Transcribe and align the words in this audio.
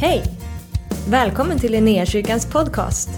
Hej! 0.00 0.22
Välkommen 1.10 1.58
till 1.58 1.72
Linnéakyrkans 1.72 2.46
podcast. 2.46 3.08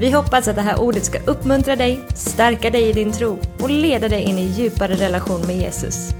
Vi 0.00 0.10
hoppas 0.10 0.48
att 0.48 0.56
det 0.56 0.62
här 0.62 0.80
ordet 0.80 1.04
ska 1.04 1.18
uppmuntra 1.18 1.76
dig, 1.76 2.00
stärka 2.14 2.70
dig 2.70 2.88
i 2.88 2.92
din 2.92 3.12
tro 3.12 3.38
och 3.60 3.70
leda 3.70 4.08
dig 4.08 4.22
in 4.22 4.38
i 4.38 4.44
djupare 4.44 4.94
relation 4.94 5.40
med 5.46 5.56
Jesus. 5.56 6.10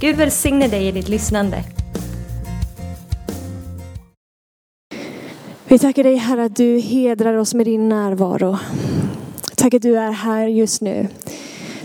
Gud 0.00 0.16
välsigne 0.16 0.68
dig 0.68 0.88
i 0.88 0.92
ditt 0.92 1.08
lyssnande. 1.08 1.64
Vi 5.68 5.78
tackar 5.78 6.02
dig 6.02 6.16
Herre 6.16 6.44
att 6.44 6.56
du 6.56 6.78
hedrar 6.78 7.34
oss 7.34 7.54
med 7.54 7.66
din 7.66 7.88
närvaro. 7.88 8.58
Tack 9.56 9.74
att 9.74 9.82
du 9.82 9.98
är 9.98 10.10
här 10.10 10.46
just 10.46 10.80
nu. 10.80 11.08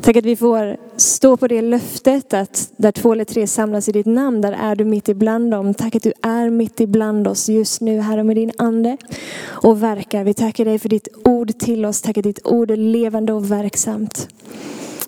Tack 0.01 0.15
att 0.15 0.25
vi 0.25 0.35
får 0.35 0.77
stå 1.05 1.37
på 1.37 1.47
det 1.47 1.61
löftet 1.61 2.33
att 2.33 2.71
där 2.77 2.91
två 2.91 3.11
eller 3.11 3.25
tre 3.25 3.47
samlas 3.47 3.89
i 3.89 3.91
ditt 3.91 4.05
namn, 4.05 4.41
där 4.41 4.51
är 4.51 4.75
du 4.75 4.85
mitt 4.85 5.09
ibland 5.09 5.51
dem. 5.51 5.73
Tack 5.73 5.95
att 5.95 6.03
du 6.03 6.13
är 6.21 6.49
mitt 6.49 6.79
ibland 6.79 7.27
oss 7.27 7.49
just 7.49 7.81
nu, 7.81 7.99
Herre, 7.99 8.23
med 8.23 8.35
din 8.35 8.51
ande 8.57 8.97
och 9.43 9.83
verkar. 9.83 10.23
Vi 10.23 10.33
tackar 10.33 10.65
dig 10.65 10.79
för 10.79 10.89
ditt 10.89 11.07
ord 11.23 11.59
till 11.59 11.85
oss. 11.85 12.01
Tack 12.01 12.17
att 12.17 12.23
ditt 12.23 12.47
ord 12.47 12.71
är 12.71 12.77
levande 12.77 13.33
och 13.33 13.51
verksamt. 13.51 14.27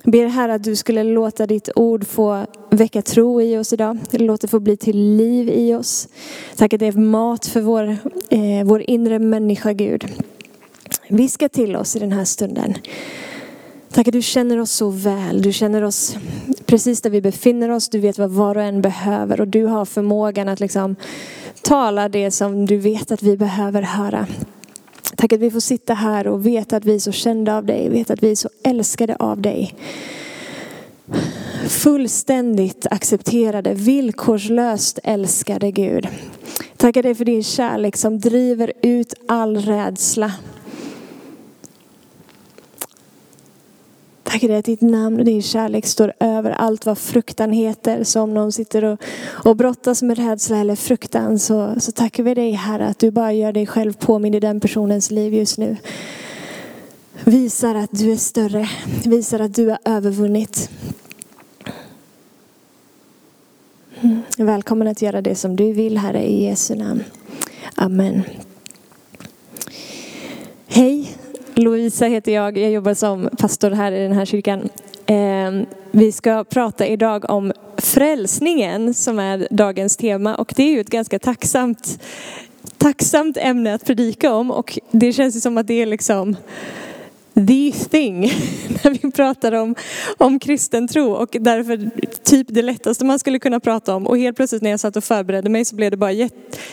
Jag 0.03 0.11
ber 0.11 0.25
Herre 0.25 0.53
att 0.53 0.63
du 0.63 0.75
skulle 0.75 1.03
låta 1.03 1.47
ditt 1.47 1.69
ord 1.75 2.07
få 2.07 2.45
väcka 2.71 3.01
tro 3.01 3.41
i 3.41 3.57
oss 3.57 3.73
idag. 3.73 3.97
Låt 4.11 4.41
det 4.41 4.47
få 4.47 4.59
bli 4.59 4.77
till 4.77 4.97
liv 4.97 5.49
i 5.49 5.73
oss. 5.73 6.07
Tack 6.55 6.73
att 6.73 6.79
det 6.79 6.87
är 6.87 6.91
mat 6.91 7.45
för 7.45 7.61
vår, 7.61 7.97
eh, 8.29 8.63
vår 8.65 8.81
inre 8.81 9.19
människa, 9.19 9.73
Gud. 9.73 10.05
Viska 11.09 11.49
till 11.49 11.75
oss 11.75 11.95
i 11.95 11.99
den 11.99 12.11
här 12.11 12.25
stunden. 12.25 12.73
Tack 13.91 14.07
att 14.07 14.13
du 14.13 14.21
känner 14.21 14.59
oss 14.59 14.71
så 14.71 14.89
väl. 14.89 15.41
Du 15.41 15.53
känner 15.53 15.83
oss 15.83 16.17
precis 16.65 17.01
där 17.01 17.09
vi 17.09 17.21
befinner 17.21 17.69
oss. 17.69 17.89
Du 17.89 17.99
vet 17.99 18.17
vad 18.17 18.31
var 18.31 18.55
och 18.55 18.63
en 18.63 18.81
behöver 18.81 19.41
och 19.41 19.47
du 19.47 19.65
har 19.65 19.85
förmågan 19.85 20.49
att 20.49 20.59
liksom 20.59 20.95
tala 21.61 22.09
det 22.09 22.31
som 22.31 22.65
du 22.65 22.77
vet 22.77 23.11
att 23.11 23.23
vi 23.23 23.37
behöver 23.37 23.81
höra. 23.81 24.27
Tack 25.15 25.33
att 25.33 25.39
vi 25.39 25.51
får 25.51 25.59
sitta 25.59 25.93
här 25.93 26.27
och 26.27 26.45
veta 26.45 26.77
att 26.77 26.85
vi 26.85 26.95
är 26.95 26.99
så 26.99 27.11
kända 27.11 27.57
av 27.57 27.65
dig, 27.65 27.89
veta 27.89 28.13
att 28.13 28.23
vi 28.23 28.31
är 28.31 28.35
så 28.35 28.49
älskade 28.63 29.15
av 29.15 29.41
dig. 29.41 29.75
Fullständigt 31.67 32.87
accepterade, 32.91 33.73
villkorslöst 33.73 34.99
älskade 35.03 35.71
Gud. 35.71 36.07
Tackar 36.77 37.03
dig 37.03 37.15
för 37.15 37.25
din 37.25 37.43
kärlek 37.43 37.97
som 37.97 38.19
driver 38.19 38.73
ut 38.81 39.13
all 39.27 39.57
rädsla. 39.57 40.31
Tackar 44.27 44.47
dig 44.47 44.57
att 44.57 44.65
ditt 44.65 44.81
namn 44.81 45.19
och 45.19 45.25
din 45.25 45.41
kärlek 45.41 45.85
står 45.85 46.13
över 46.19 46.51
allt 46.51 46.85
vad 46.85 46.97
fruktan 46.97 47.51
heter. 47.51 48.03
Så 48.03 48.21
om 48.21 48.33
någon 48.33 48.51
sitter 48.51 48.83
och, 48.83 48.99
och 49.25 49.55
brottas 49.55 50.01
med 50.01 50.17
rädsla 50.17 50.57
eller 50.57 50.75
fruktan 50.75 51.39
så, 51.39 51.73
så 51.79 51.91
tackar 51.91 52.23
vi 52.23 52.33
dig 52.33 52.51
Herre 52.51 52.87
att 52.87 52.99
du 52.99 53.11
bara 53.11 53.33
gör 53.33 53.51
dig 53.51 53.67
själv 53.67 53.93
påmind 53.93 54.35
i 54.35 54.39
den 54.39 54.59
personens 54.59 55.11
liv 55.11 55.33
just 55.33 55.57
nu. 55.57 55.77
Visar 57.23 57.75
att 57.75 57.89
du 57.91 58.11
är 58.11 58.17
större, 58.17 58.69
visar 59.05 59.39
att 59.39 59.53
du 59.55 59.69
har 59.69 59.79
övervunnit. 59.85 60.69
Mm. 64.01 64.21
Välkommen 64.37 64.87
att 64.87 65.01
göra 65.01 65.21
det 65.21 65.35
som 65.35 65.55
du 65.55 65.73
vill 65.73 65.97
Herre 65.97 66.23
i 66.23 66.43
Jesu 66.43 66.75
namn. 66.75 67.03
Amen. 67.75 68.23
Hej, 70.67 71.16
Lovisa 71.57 72.05
heter 72.05 72.31
jag. 72.31 72.57
Jag 72.57 72.71
jobbar 72.71 72.93
som 72.93 73.29
pastor 73.37 73.71
här 73.71 73.91
i 73.91 73.99
den 73.99 74.11
här 74.11 74.25
kyrkan. 74.25 74.69
Ehm, 75.05 75.65
vi 75.91 76.11
ska 76.11 76.43
prata 76.43 76.87
idag 76.87 77.29
om 77.29 77.53
frälsningen 77.77 78.93
som 78.93 79.19
är 79.19 79.47
dagens 79.51 79.97
tema 79.97 80.35
och 80.35 80.53
det 80.55 80.63
är 80.63 80.71
ju 80.71 80.79
ett 80.79 80.89
ganska 80.89 81.19
tacksamt, 81.19 81.99
tacksamt 82.77 83.37
ämne 83.37 83.73
att 83.73 83.85
predika 83.85 84.33
om 84.33 84.51
och 84.51 84.79
det 84.91 85.13
känns 85.13 85.35
ju 85.35 85.39
som 85.39 85.57
att 85.57 85.67
det 85.67 85.81
är 85.81 85.85
liksom 85.85 86.35
the 87.33 87.71
thing 87.71 88.21
när 88.83 88.91
vi 88.91 89.11
pratar 89.11 89.51
om, 89.51 89.75
om 90.17 90.39
kristen 90.39 90.87
tro 90.87 91.11
och 91.11 91.37
därför 91.39 91.89
typ 92.23 92.47
det 92.49 92.61
lättaste 92.61 93.05
man 93.05 93.19
skulle 93.19 93.39
kunna 93.39 93.59
prata 93.59 93.95
om. 93.95 94.07
Och 94.07 94.17
helt 94.17 94.37
plötsligt 94.37 94.61
när 94.61 94.69
jag 94.69 94.79
satt 94.79 94.95
och 94.95 95.03
förberedde 95.03 95.49
mig 95.49 95.65
så 95.65 95.75
blev 95.75 95.91
det 95.91 95.97
bara 95.97 96.29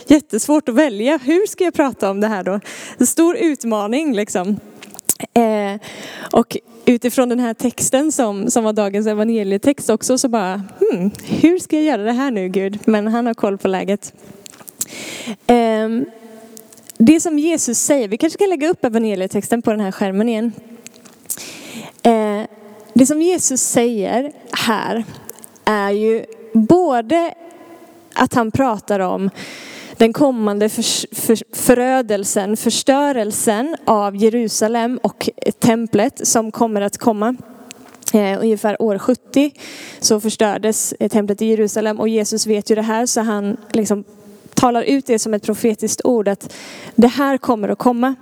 jättesvårt 0.07 0.69
att 0.69 0.75
välja. 0.75 1.19
Hur 1.25 1.47
ska 1.47 1.65
jag 1.65 1.75
prata 1.75 2.11
om 2.11 2.21
det 2.21 2.29
här 2.29 2.45
då? 2.45 2.61
En 2.99 3.07
stor 3.07 3.37
utmaning 3.37 4.15
liksom. 4.15 4.61
Eh, 5.35 5.81
och 6.33 6.57
utifrån 6.85 7.29
den 7.29 7.41
här 7.41 7.55
texten 7.55 8.13
som, 8.13 8.51
som 8.51 8.65
var 8.65 8.73
dagens 8.73 9.07
evangelietext 9.07 9.91
också 9.91 10.19
så 10.19 10.29
bara, 10.29 10.63
hmm, 10.81 11.11
hur 11.25 11.59
ska 11.59 11.77
jag 11.77 11.85
göra 11.85 12.03
det 12.03 12.13
här 12.13 12.31
nu 12.31 12.49
Gud? 12.49 12.79
Men 12.85 13.07
han 13.07 13.27
har 13.27 13.35
koll 13.35 13.59
på 13.59 13.69
läget. 13.69 14.13
Eh, 15.47 15.89
det 16.99 17.21
som 17.21 17.39
Jesus 17.39 17.79
säger, 17.79 18.09
vi 18.09 18.19
kanske 18.19 18.39
kan 18.39 18.51
lägga 18.51 18.69
upp 18.69 18.85
evangelietexten 18.85 19.63
på 19.63 19.71
den 19.71 19.81
här 19.81 19.93
skärmen 19.93 20.29
igen. 20.29 20.53
Eh, 22.03 22.43
det 22.93 23.07
som 23.07 23.23
Jesus 23.23 23.61
säger 23.61 24.33
här 24.53 25.05
är 25.65 25.91
ju 25.91 26.25
både 26.53 27.35
att 28.15 28.35
han 28.35 28.51
pratar 28.51 29.01
om 29.01 29.31
den 29.97 30.13
kommande 30.13 30.69
för, 30.69 31.15
för, 31.15 31.39
förödelsen, 31.57 32.57
förstörelsen 32.57 33.77
av 33.85 34.17
Jerusalem 34.17 34.99
och 35.03 35.29
templet 35.59 36.27
som 36.27 36.53
kommer 36.53 36.81
att 36.81 36.99
komma. 36.99 37.37
Eh, 38.13 38.41
ungefär 38.41 38.83
år 38.83 38.99
70 38.99 39.53
så 40.01 40.21
förstördes 40.21 40.95
eh, 41.01 41.09
templet 41.09 41.43
i 41.43 41.47
Jerusalem 41.47 42.01
och 42.01 42.09
Jesus 42.09 42.47
vet 42.47 42.71
ju 42.71 42.75
det 42.75 42.83
här 42.83 43.07
så 43.07 43.21
han 43.21 43.57
liksom 43.73 44.05
talar 44.55 44.83
ut 44.83 45.07
det 45.07 45.19
som 45.19 45.35
ett 45.35 45.43
profetiskt 45.43 46.01
ord 46.05 46.29
att 46.29 46.55
det 46.95 47.09
här 47.09 47.39
kommer 47.39 47.69
att 47.69 47.79
komma. 47.79 48.15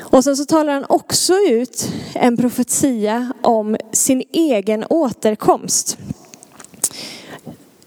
Och 0.00 0.24
sen 0.24 0.36
så 0.36 0.44
talar 0.44 0.72
han 0.72 0.84
också 0.88 1.34
ut 1.34 1.88
en 2.14 2.36
profetia 2.36 3.32
om 3.42 3.76
sin 3.92 4.22
egen 4.32 4.84
återkomst. 4.90 5.98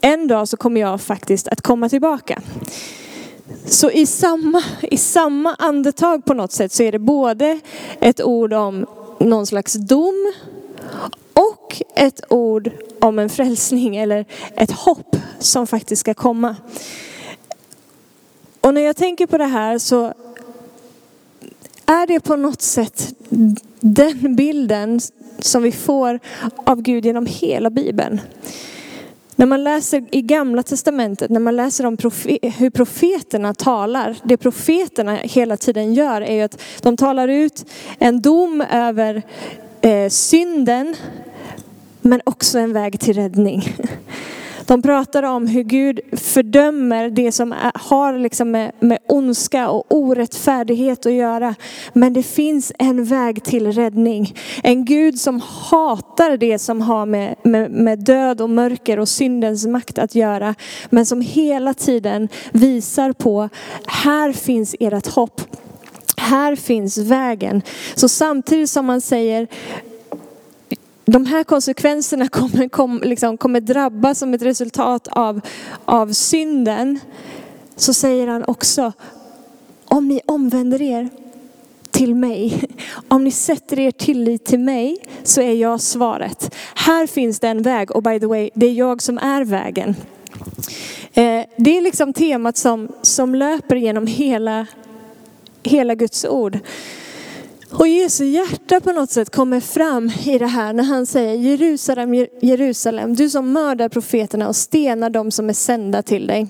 En 0.01 0.27
dag 0.27 0.47
så 0.47 0.57
kommer 0.57 0.81
jag 0.81 1.01
faktiskt 1.01 1.47
att 1.47 1.61
komma 1.61 1.89
tillbaka. 1.89 2.41
Så 3.66 3.91
i 3.91 4.06
samma, 4.06 4.63
i 4.81 4.97
samma 4.97 5.56
andetag 5.59 6.25
på 6.25 6.33
något 6.33 6.51
sätt 6.51 6.72
så 6.72 6.83
är 6.83 6.91
det 6.91 7.00
både 7.00 7.59
ett 8.00 8.22
ord 8.22 8.53
om 8.53 8.85
någon 9.19 9.45
slags 9.45 9.73
dom 9.73 10.33
och 11.33 11.81
ett 11.95 12.22
ord 12.29 12.72
om 13.00 13.19
en 13.19 13.29
frälsning 13.29 13.95
eller 13.95 14.25
ett 14.55 14.72
hopp 14.72 15.16
som 15.39 15.67
faktiskt 15.67 16.00
ska 16.00 16.13
komma. 16.13 16.55
Och 18.61 18.73
när 18.73 18.81
jag 18.81 18.95
tänker 18.95 19.28
på 19.28 19.38
det 19.38 19.45
här 19.45 19.78
så 19.78 20.13
är 21.85 22.07
det 22.07 22.19
på 22.19 22.35
något 22.35 22.61
sätt 22.61 23.13
den 23.79 24.35
bilden 24.35 25.00
som 25.39 25.63
vi 25.63 25.72
får 25.72 26.19
av 26.55 26.81
Gud 26.81 27.05
genom 27.05 27.25
hela 27.25 27.69
Bibeln. 27.69 28.22
När 29.35 29.46
man 29.46 29.63
läser 29.63 30.03
i 30.12 30.22
gamla 30.22 30.63
testamentet, 30.63 31.31
när 31.31 31.40
man 31.40 31.56
läser 31.56 31.85
om 31.85 31.97
profe 31.97 32.38
hur 32.41 32.69
profeterna 32.69 33.53
talar, 33.53 34.18
det 34.23 34.38
profeterna 34.38 35.16
hela 35.16 35.57
tiden 35.57 35.94
gör 35.94 36.22
är 36.22 36.35
ju 36.35 36.41
att 36.41 36.62
de 36.81 36.97
talar 36.97 37.28
ut 37.28 37.66
en 38.00 38.22
dom 38.22 38.62
över 38.72 39.23
eh, 39.81 40.09
synden, 40.09 40.96
men 42.01 42.22
också 42.23 42.59
en 42.59 42.73
väg 42.73 43.00
till 43.00 43.16
räddning. 43.16 43.75
De 44.67 44.81
pratar 44.81 45.23
om 45.23 45.47
hur 45.47 45.63
Gud 45.63 45.99
fördömer 46.11 47.09
det 47.09 47.31
som 47.31 47.55
har 47.73 48.17
liksom 48.17 48.51
med, 48.51 48.71
med 48.79 48.97
ondska 49.07 49.69
och 49.69 49.85
orättfärdighet 49.89 51.05
att 51.05 51.13
göra. 51.13 51.55
Men 51.93 52.13
det 52.13 52.23
finns 52.23 52.71
en 52.79 53.05
väg 53.05 53.43
till 53.43 53.71
räddning. 53.71 54.35
En 54.63 54.85
Gud 54.85 55.19
som 55.19 55.41
hatar 55.41 56.37
det 56.37 56.59
som 56.59 56.81
har 56.81 57.05
med, 57.05 57.35
med, 57.43 57.71
med 57.71 57.99
död 57.99 58.41
och 58.41 58.49
mörker 58.49 58.99
och 58.99 59.09
syndens 59.09 59.65
makt 59.67 59.97
att 59.99 60.15
göra. 60.15 60.55
Men 60.89 61.05
som 61.05 61.21
hela 61.21 61.73
tiden 61.73 62.29
visar 62.51 63.11
på, 63.11 63.49
här 63.87 64.31
finns 64.31 64.75
ert 64.79 65.07
hopp. 65.07 65.41
Här 66.17 66.55
finns 66.55 66.97
vägen. 66.97 67.61
Så 67.95 68.09
samtidigt 68.09 68.69
som 68.69 68.85
man 68.85 69.01
säger 69.01 69.47
de 71.16 71.26
här 71.26 71.44
konsekvenserna 71.44 72.28
kommer, 72.28 72.67
kom, 72.67 73.02
liksom, 73.03 73.38
kommer 73.38 73.62
drabba 73.62 74.16
som 74.16 74.34
ett 74.34 74.41
resultat 74.41 75.08
av, 75.12 75.41
av 75.85 76.14
synden. 76.14 77.00
Så 77.76 77.94
säger 77.94 78.28
han 78.28 78.44
också, 78.44 78.94
om 79.85 80.08
ni 80.08 80.22
omvänder 80.26 80.82
er 80.82 81.09
till 81.91 82.16
mig, 82.16 82.64
om 83.08 83.23
ni 83.23 83.32
sätter 83.32 83.79
er 83.79 83.91
tillit 83.91 84.46
till 84.46 84.59
mig 84.59 84.97
så 85.23 85.41
är 85.41 85.53
jag 85.53 85.82
svaret. 85.82 86.56
Här 86.76 87.08
finns 87.08 87.40
det 87.40 87.47
en 87.47 87.62
väg 87.62 87.91
och 87.91 88.03
by 88.03 88.20
the 88.20 88.26
way, 88.26 88.50
det 88.53 88.66
är 88.66 88.73
jag 88.73 89.02
som 89.02 89.17
är 89.17 89.44
vägen. 89.44 89.96
Eh, 91.14 91.46
det 91.58 91.78
är 91.78 91.82
liksom 91.82 92.14
temat 92.14 92.58
som, 92.58 92.88
som 93.02 93.35
löper 93.35 93.76
genom 93.76 94.08
hela, 94.08 94.67
hela 95.64 95.96
Guds 95.96 96.26
ord. 96.26 96.59
Och 97.72 97.88
Jesu 97.88 98.26
hjärta 98.26 98.79
på 98.79 98.91
något 98.91 99.12
sätt 99.12 99.29
kommer 99.29 99.59
fram 99.59 100.12
i 100.26 100.38
det 100.38 100.47
här 100.47 100.73
när 100.73 100.84
han 100.84 101.06
säger 101.06 101.35
Jerusalem, 101.35 102.14
Jerusalem, 102.41 103.14
du 103.16 103.29
som 103.29 103.53
mördar 103.53 103.90
profeterna 103.90 104.47
och 104.47 104.56
stenar 104.56 105.09
dem 105.09 105.32
som 105.32 105.50
är 105.50 105.53
sända 105.53 106.02
till 106.02 106.28
dig. 106.28 106.47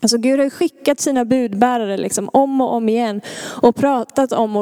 Alltså 0.00 0.18
Gud 0.18 0.40
har 0.40 0.50
skickat 0.50 1.00
sina 1.00 1.24
budbärare 1.24 1.96
liksom 1.96 2.30
om 2.32 2.60
och 2.60 2.74
om 2.74 2.88
igen 2.88 3.20
och 3.62 3.76
pratat 3.76 4.32
om, 4.32 4.56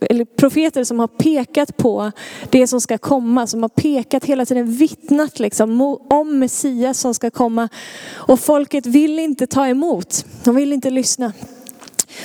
eller 0.00 0.24
profeter 0.24 0.84
som 0.84 0.98
har 0.98 1.08
pekat 1.08 1.76
på 1.76 2.12
det 2.50 2.66
som 2.66 2.80
ska 2.80 2.98
komma, 2.98 3.46
som 3.46 3.62
har 3.62 3.68
pekat 3.68 4.24
hela 4.24 4.46
tiden, 4.46 4.72
vittnat 4.72 5.38
liksom 5.38 5.98
om 6.10 6.38
Messias 6.38 7.00
som 7.00 7.14
ska 7.14 7.30
komma. 7.30 7.68
Och 8.12 8.40
folket 8.40 8.86
vill 8.86 9.18
inte 9.18 9.46
ta 9.46 9.66
emot, 9.66 10.24
de 10.44 10.54
vill 10.54 10.72
inte 10.72 10.90
lyssna. 10.90 11.32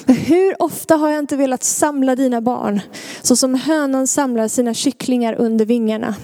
Men 0.06 0.16
hur 0.16 0.62
ofta 0.62 0.96
har 0.96 1.10
jag 1.10 1.20
inte 1.20 1.36
velat 1.36 1.64
samla 1.64 2.16
dina 2.16 2.42
barn, 2.42 2.82
så 3.22 3.36
som 3.36 3.56
hönan 3.56 4.08
samlar 4.08 4.48
sina 4.48 4.74
kycklingar 4.74 5.34
under 5.34 5.66
vingarna. 5.66 6.16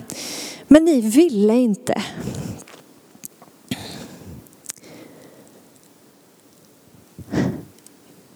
Men 0.68 0.86
ni 0.86 1.02
ville 1.02 1.56
inte. 1.56 2.02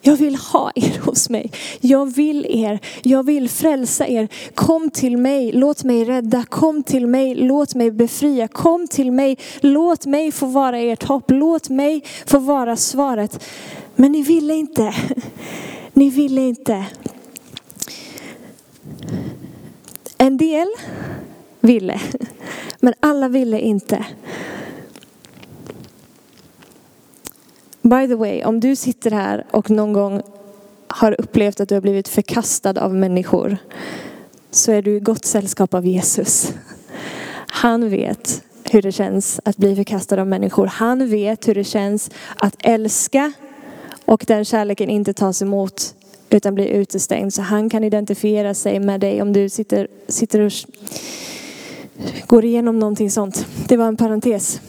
Jag 0.02 0.16
vill 0.16 0.36
ha 0.36 0.72
er 0.76 1.00
hos 1.00 1.30
mig. 1.30 1.52
Jag 1.82 2.16
vill 2.16 2.46
er. 2.50 2.80
Jag 3.04 3.25
vill 3.25 3.50
frälsa 3.50 4.08
er. 4.08 4.28
Kom 4.54 4.90
till 4.90 5.18
mig. 5.18 5.52
Låt 5.52 5.84
mig 5.84 6.06
rädda. 6.06 6.46
Kom 6.50 6.84
till 6.84 7.08
mig. 7.08 7.36
Låt 7.36 7.75
mig 7.75 7.92
befria. 7.92 8.48
Kom 8.48 8.88
till 8.88 9.12
mig. 9.12 9.38
Låt 9.60 10.06
mig 10.06 10.32
få 10.32 10.46
vara 10.46 10.80
ert 10.80 11.04
hopp. 11.04 11.32
Låt 11.32 11.70
mig 11.70 12.04
få 12.25 12.40
vara 12.40 12.75
svaret. 12.75 13.44
Men 14.00 14.12
ni 14.12 14.22
ville 14.22 14.54
inte. 14.54 14.96
Ni 15.94 16.10
ville 16.10 16.42
inte. 16.42 16.86
En 20.18 20.38
del 20.38 20.68
ville, 21.60 22.01
men 22.80 22.94
alla 23.00 23.28
ville 23.28 23.60
inte. 23.60 24.06
By 27.81 28.07
the 28.07 28.16
way, 28.16 28.44
om 28.44 28.60
du 28.60 28.75
sitter 28.75 29.12
här 29.12 29.46
och 29.51 29.69
någon 29.69 29.94
gång 29.94 30.22
har 30.88 31.22
upplevt 31.22 31.60
att 31.60 31.69
du 31.69 31.75
har 31.75 31.81
blivit 31.81 32.07
förkastad 32.07 32.81
av 32.81 32.94
människor 32.94 33.57
så 34.51 34.72
är 34.72 34.81
du 34.81 34.96
i 34.96 35.00
gott 35.00 35.25
sällskap 35.25 35.74
av 35.74 35.86
Jesus. 35.86 36.54
Han 37.48 37.90
vet 37.90 38.44
hur 38.63 38.81
det 38.81 38.92
känns 38.92 39.40
att 39.46 39.57
bli 39.57 39.75
förkastad 39.75 40.22
av 40.22 40.28
människor. 40.28 40.68
Han 40.68 41.10
vet 41.10 41.48
hur 41.48 41.56
det 41.56 41.63
känns 41.63 42.12
att 42.38 42.56
älska 42.60 43.34
och 44.10 44.24
den 44.28 44.46
kärleken 44.46 44.90
inte 44.90 45.14
tas 45.14 45.42
emot 45.42 45.96
utan 46.30 46.56
blir 46.56 46.66
utestängd. 46.68 47.34
Så 47.34 47.42
han 47.42 47.70
kan 47.70 47.84
identifiera 47.84 48.54
sig 48.54 48.80
med 48.80 49.00
dig 49.00 49.22
om 49.22 49.34
du 49.34 49.50
sitter, 49.50 49.88
sitter 50.08 50.40
och 50.40 50.52
går 52.28 52.46
igenom 52.46 52.80
någonting 52.80 53.12
sånt. 53.12 53.46
Det 53.68 53.78
var 53.78 53.88
en 53.88 53.98
parentes. 53.98 54.62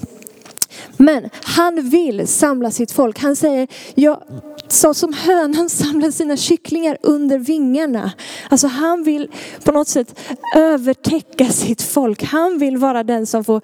Men 0.96 1.30
han 1.42 1.88
vill 1.90 2.28
samla 2.28 2.70
sitt 2.70 2.92
folk. 2.92 3.18
Han 3.18 3.36
säger, 3.36 3.68
jag, 3.94 4.22
så 4.68 4.94
som 4.94 5.12
hönan 5.12 5.70
samlar 5.70 6.10
sina 6.10 6.36
kycklingar 6.36 6.98
under 7.02 7.38
vingarna. 7.38 8.12
Alltså 8.48 8.66
han 8.66 9.04
vill 9.04 9.30
på 9.64 9.72
något 9.72 9.88
sätt 9.88 10.20
övertäcka 10.56 11.48
sitt 11.48 11.82
folk. 11.82 12.22
Han 12.22 12.58
vill 12.58 12.76
vara 12.76 13.04
den 13.04 13.26
som 13.26 13.44
får 13.44 13.62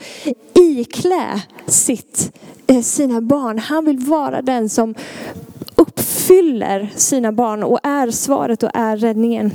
iklä 0.54 1.42
sitt, 1.66 2.32
eh, 2.66 2.82
sina 2.82 3.20
barn. 3.20 3.58
Han 3.58 3.84
vill 3.84 3.98
vara 3.98 4.42
den 4.42 4.68
som 4.68 4.94
fyller 6.26 6.90
sina 6.96 7.32
barn 7.32 7.62
och 7.62 7.80
är 7.82 8.10
svaret 8.10 8.62
och 8.62 8.70
är 8.74 8.96
räddningen. 8.96 9.52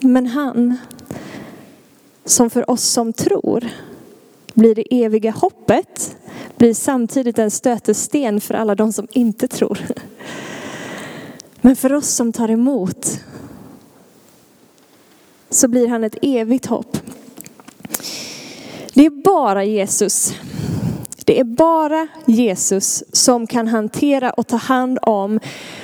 Men 0.00 0.26
han 0.26 0.78
som 2.24 2.50
för 2.50 2.70
oss 2.70 2.84
som 2.84 3.12
tror 3.12 3.68
blir 4.54 4.74
det 4.74 5.04
eviga 5.04 5.30
hoppet 5.30 6.16
blir 6.56 6.74
samtidigt 6.74 7.38
en 7.38 7.50
stötesten 7.50 8.40
för 8.40 8.54
alla 8.54 8.74
de 8.74 8.92
som 8.92 9.06
inte 9.10 9.48
tror. 9.48 9.78
Men 11.60 11.76
för 11.76 11.92
oss 11.92 12.08
som 12.08 12.32
tar 12.32 12.50
emot 12.50 13.20
så 15.50 15.68
blir 15.68 15.88
han 15.88 16.04
ett 16.04 16.16
evigt 16.22 16.66
hopp. 16.66 16.96
Det 18.98 19.06
är 19.06 19.22
bara 19.24 19.64
Jesus. 19.64 20.34
Det 21.24 21.40
är 21.40 21.44
bara 21.44 22.08
Jesus 22.26 23.04
som 23.12 23.46
kan 23.46 23.68
hantera 23.68 24.30
och 24.30 24.46
ta 24.46 24.56
hand 24.56 24.98
om 25.02 25.40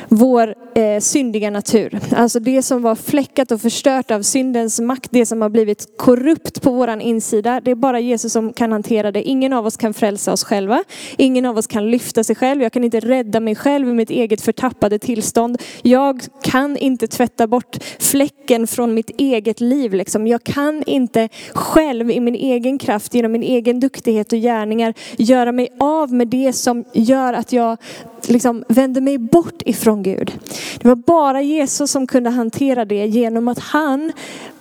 vår 0.08 0.54
eh, 0.74 1.00
syndiga 1.00 1.50
natur. 1.50 2.00
Alltså 2.16 2.40
det 2.40 2.62
som 2.62 2.82
var 2.82 2.94
fläckat 2.94 3.52
och 3.52 3.60
förstört 3.60 4.10
av 4.10 4.22
syndens 4.22 4.80
makt, 4.80 5.08
det 5.10 5.26
som 5.26 5.42
har 5.42 5.48
blivit 5.48 5.86
korrupt 5.96 6.62
på 6.62 6.70
våran 6.70 7.00
insida. 7.00 7.60
Det 7.60 7.70
är 7.70 7.74
bara 7.74 8.00
Jesus 8.00 8.32
som 8.32 8.52
kan 8.52 8.72
hantera 8.72 9.12
det. 9.12 9.22
Ingen 9.22 9.52
av 9.52 9.66
oss 9.66 9.76
kan 9.76 9.94
frälsa 9.94 10.32
oss 10.32 10.44
själva. 10.44 10.84
Ingen 11.16 11.46
av 11.46 11.58
oss 11.58 11.66
kan 11.66 11.90
lyfta 11.90 12.24
sig 12.24 12.36
själv. 12.36 12.62
Jag 12.62 12.72
kan 12.72 12.84
inte 12.84 13.00
rädda 13.00 13.40
mig 13.40 13.54
själv 13.54 13.88
i 13.88 13.92
mitt 13.92 14.10
eget 14.10 14.40
förtappade 14.40 14.98
tillstånd. 14.98 15.62
Jag 15.82 16.22
kan 16.42 16.76
inte 16.76 17.06
tvätta 17.06 17.46
bort 17.46 17.76
fläcken 17.98 18.66
från 18.66 18.94
mitt 18.94 19.10
eget 19.20 19.60
liv. 19.60 19.94
Liksom. 19.94 20.26
Jag 20.26 20.44
kan 20.44 20.82
inte 20.86 21.28
själv 21.52 22.10
i 22.10 22.20
min 22.20 22.34
egen 22.34 22.78
kraft, 22.78 23.14
genom 23.14 23.32
min 23.32 23.42
egen 23.42 23.80
duktighet 23.80 24.32
och 24.32 24.38
gärningar 24.38 24.94
göra 25.16 25.52
mig 25.52 25.68
av 25.80 26.12
med 26.12 26.28
det 26.28 26.52
som 26.52 26.84
gör 26.92 27.32
att 27.32 27.52
jag 27.52 27.76
liksom 28.28 28.64
vände 28.68 29.00
mig 29.00 29.18
bort 29.18 29.62
ifrån 29.64 30.02
Gud. 30.02 30.32
Det 30.78 30.88
var 30.88 30.94
bara 30.94 31.42
Jesus 31.42 31.90
som 31.90 32.06
kunde 32.06 32.30
hantera 32.30 32.84
det 32.84 33.06
genom 33.06 33.48
att 33.48 33.58
han 33.58 34.12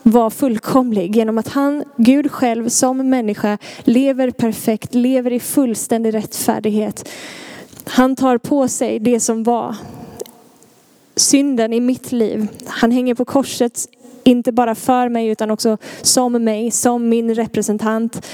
var 0.04 0.30
fullkomlig. 0.30 1.15
Genom 1.15 1.38
att 1.38 1.48
han, 1.48 1.83
Gud 1.98 2.31
själv 2.31 2.69
som 2.69 3.10
människa, 3.10 3.57
lever 3.83 4.31
perfekt, 4.31 4.95
lever 4.95 5.33
i 5.33 5.39
fullständig 5.39 6.13
rättfärdighet. 6.13 7.10
Han 7.86 8.15
tar 8.15 8.38
på 8.38 8.68
sig 8.68 9.00
det 9.00 9.19
som 9.19 9.44
var 9.44 9.75
synden 11.15 11.74
i 11.74 11.80
mitt 11.80 12.12
liv. 12.12 12.48
Han 12.65 12.92
hänger 12.92 13.15
på 13.15 13.25
korset, 13.25 13.88
inte 14.24 14.51
bara 14.51 14.75
för 14.75 15.10
mig 15.10 15.27
utan 15.27 15.51
också 15.51 15.77
som 16.01 16.44
mig, 16.44 16.71
som 16.71 17.10
min 17.10 17.36
representant 17.36 18.25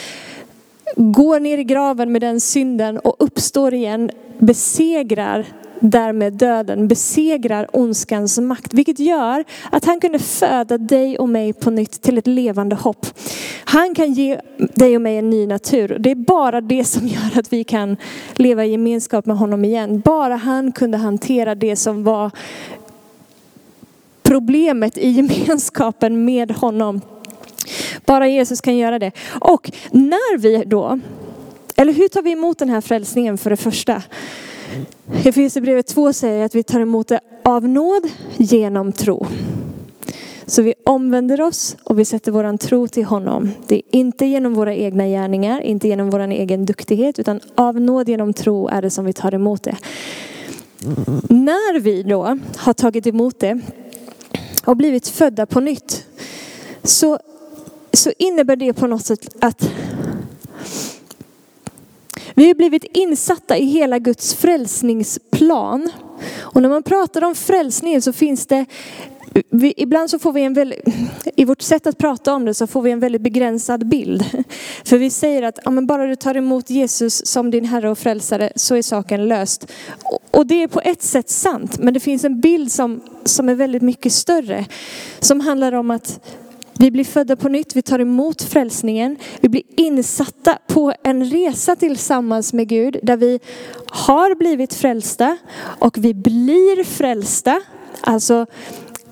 går 0.95 1.39
ner 1.39 1.57
i 1.57 1.63
graven 1.63 2.11
med 2.11 2.21
den 2.21 2.39
synden 2.39 2.99
och 2.99 3.15
uppstår 3.19 3.73
igen, 3.73 4.11
besegrar 4.39 5.45
därmed 5.79 6.33
döden, 6.33 6.87
besegrar 6.87 7.67
ondskans 7.73 8.39
makt. 8.39 8.73
Vilket 8.73 8.99
gör 8.99 9.43
att 9.69 9.85
han 9.85 9.99
kunde 9.99 10.19
föda 10.19 10.77
dig 10.77 11.17
och 11.17 11.29
mig 11.29 11.53
på 11.53 11.69
nytt 11.69 12.01
till 12.01 12.17
ett 12.17 12.27
levande 12.27 12.75
hopp. 12.75 13.05
Han 13.63 13.95
kan 13.95 14.13
ge 14.13 14.39
dig 14.57 14.95
och 14.95 15.01
mig 15.01 15.17
en 15.17 15.29
ny 15.29 15.47
natur. 15.47 15.97
Det 15.99 16.11
är 16.11 16.15
bara 16.15 16.61
det 16.61 16.83
som 16.83 17.07
gör 17.07 17.39
att 17.39 17.53
vi 17.53 17.63
kan 17.63 17.97
leva 18.33 18.65
i 18.65 18.71
gemenskap 18.71 19.25
med 19.25 19.37
honom 19.37 19.65
igen. 19.65 19.99
Bara 19.99 20.35
han 20.35 20.71
kunde 20.71 20.97
hantera 20.97 21.55
det 21.55 21.75
som 21.75 22.03
var 22.03 22.31
problemet 24.23 24.97
i 24.97 25.09
gemenskapen 25.09 26.25
med 26.25 26.51
honom. 26.51 27.01
Bara 28.05 28.27
Jesus 28.27 28.61
kan 28.61 28.77
göra 28.77 28.99
det. 28.99 29.11
Och 29.39 29.71
när 29.91 30.37
vi 30.37 30.63
då, 30.65 30.99
eller 31.79 31.93
hur 31.93 32.07
tar 32.07 32.21
vi 32.21 32.31
emot 32.31 32.57
den 32.57 32.69
här 32.69 32.81
frälsningen 32.81 33.37
för 33.37 33.49
det 33.49 33.57
första? 33.57 34.03
Efesierbrevet 35.23 35.87
2 35.87 36.13
säger 36.13 36.45
att 36.45 36.55
vi 36.55 36.63
tar 36.63 36.79
emot 36.79 37.07
det 37.07 37.19
av 37.43 37.67
nåd 37.67 38.09
genom 38.37 38.91
tro. 38.91 39.27
Så 40.45 40.61
vi 40.61 40.73
omvänder 40.85 41.41
oss 41.41 41.77
och 41.83 41.99
vi 41.99 42.05
sätter 42.05 42.31
våran 42.31 42.57
tro 42.57 42.87
till 42.87 43.05
honom. 43.05 43.51
Det 43.67 43.75
är 43.75 43.81
inte 43.91 44.25
genom 44.25 44.53
våra 44.53 44.75
egna 44.75 45.07
gärningar, 45.07 45.61
inte 45.61 45.87
genom 45.87 46.09
vår 46.09 46.19
egen 46.19 46.65
duktighet, 46.65 47.19
utan 47.19 47.39
av 47.55 47.81
nåd 47.81 48.09
genom 48.09 48.33
tro 48.33 48.67
är 48.67 48.81
det 48.81 48.89
som 48.89 49.05
vi 49.05 49.13
tar 49.13 49.33
emot 49.33 49.63
det. 49.63 49.75
När 51.29 51.79
vi 51.79 52.03
då 52.03 52.39
har 52.57 52.73
tagit 52.73 53.07
emot 53.07 53.39
det 53.39 53.59
och 54.65 54.77
blivit 54.77 55.07
födda 55.07 55.45
på 55.45 55.59
nytt 55.59 56.05
så 56.83 57.19
så 57.93 58.11
innebär 58.17 58.55
det 58.55 58.73
på 58.73 58.87
något 58.87 59.05
sätt 59.05 59.35
att 59.39 59.71
vi 62.39 62.47
har 62.47 62.55
blivit 62.55 62.83
insatta 62.83 63.57
i 63.57 63.65
hela 63.65 63.99
Guds 63.99 64.35
frälsningsplan. 64.35 65.91
Och 66.39 66.61
när 66.61 66.69
man 66.69 66.83
pratar 66.83 67.23
om 67.23 67.35
frälsningen 67.35 68.01
så 68.01 68.13
finns 68.13 68.45
det 68.45 68.65
vi, 69.49 69.73
ibland 69.77 70.09
så 70.09 70.19
får 70.19 70.33
vi 70.33 70.41
en 70.41 70.53
väldigt, 70.53 70.83
i 71.35 71.45
vårt 71.45 71.61
sätt 71.61 71.87
att 71.87 71.97
prata 71.97 72.33
om 72.33 72.45
det 72.45 72.53
så 72.53 72.67
får 72.67 72.81
vi 72.81 72.91
en 72.91 72.99
väldigt 72.99 73.21
begränsad 73.21 73.87
bild. 73.87 74.25
För 74.83 74.97
vi 74.97 75.09
säger 75.09 75.43
att 75.43 75.59
ja, 75.65 75.71
men 75.71 75.87
bara 75.87 76.05
du 76.05 76.15
tar 76.15 76.37
emot 76.37 76.69
Jesus 76.69 77.25
som 77.25 77.51
din 77.51 77.65
Herre 77.65 77.89
och 77.89 77.99
Frälsare 77.99 78.51
så 78.55 78.75
är 78.75 78.81
saken 78.81 79.27
löst. 79.27 79.71
Och 80.31 80.47
det 80.47 80.63
är 80.63 80.67
på 80.67 80.81
ett 80.81 81.01
sätt 81.01 81.29
sant, 81.29 81.79
men 81.79 81.93
det 81.93 81.99
finns 81.99 82.23
en 82.23 82.41
bild 82.41 82.71
som, 82.71 83.01
som 83.23 83.49
är 83.49 83.55
väldigt 83.55 83.81
mycket 83.81 84.13
större. 84.13 84.65
Som 85.19 85.39
handlar 85.39 85.73
om 85.73 85.91
att 85.91 86.19
vi 86.81 86.91
blir 86.91 87.03
födda 87.03 87.35
på 87.35 87.49
nytt, 87.49 87.75
vi 87.75 87.81
tar 87.81 87.99
emot 87.99 88.41
frälsningen. 88.41 89.17
Vi 89.41 89.49
blir 89.49 89.63
insatta 89.75 90.57
på 90.67 90.93
en 91.03 91.25
resa 91.25 91.75
tillsammans 91.75 92.53
med 92.53 92.67
Gud 92.67 92.99
där 93.03 93.17
vi 93.17 93.39
har 93.85 94.35
blivit 94.35 94.73
frälsta 94.73 95.37
och 95.79 95.97
vi 95.97 96.13
blir 96.13 96.83
frälsta. 96.83 97.61
Alltså 98.01 98.45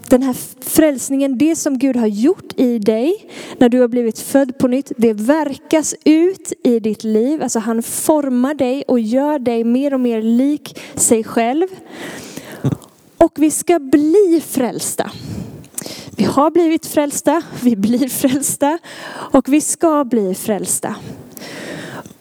den 0.10 0.24
här 0.24 0.36
frälsningen, 0.62 1.38
det 1.38 1.56
som 1.56 1.78
Gud 1.78 1.96
har 1.96 2.08
gjort 2.08 2.54
i 2.60 2.80
dig 2.80 3.30
när 3.58 3.70
du 3.70 3.82
har 3.82 3.88
blivit 3.88 4.20
född 4.20 4.58
på 4.58 4.68
nytt, 4.68 4.92
det 4.98 5.14
verkas 5.14 5.96
ut 6.04 6.54
i 6.64 6.80
ditt 6.80 7.04
liv. 7.04 7.44
Alltså 7.44 7.60
han 7.60 7.84
formar 7.84 8.54
dig 8.54 8.84
och 8.88 9.00
gör 9.00 9.40
dig 9.40 9.64
mer 9.64 9.94
och 9.94 10.00
mer 10.00 10.22
lik 10.22 10.80
sig 10.96 11.24
själv. 11.24 11.68
Och 13.18 13.34
vi 13.36 13.52
ska 13.52 13.80
bli 13.80 14.44
frälsta. 14.48 15.12
Vi 16.20 16.24
har 16.24 16.52
blivit 16.52 16.86
frälsta, 16.86 17.42
vi 17.64 17.76
blir 17.76 18.10
frälsta 18.10 18.78
och 19.10 19.50
vi 19.50 19.62
ska 19.62 20.04
bli 20.04 20.36
frälsta. 20.36 20.96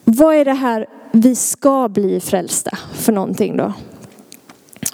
Vad 0.04 0.34
är 0.34 0.44
det 0.44 0.52
här 0.52 0.86
vi 1.12 1.36
ska 1.36 1.88
bli 1.88 2.20
frälsta 2.20 2.78
för 2.94 3.12
någonting 3.12 3.56
då? 3.56 3.72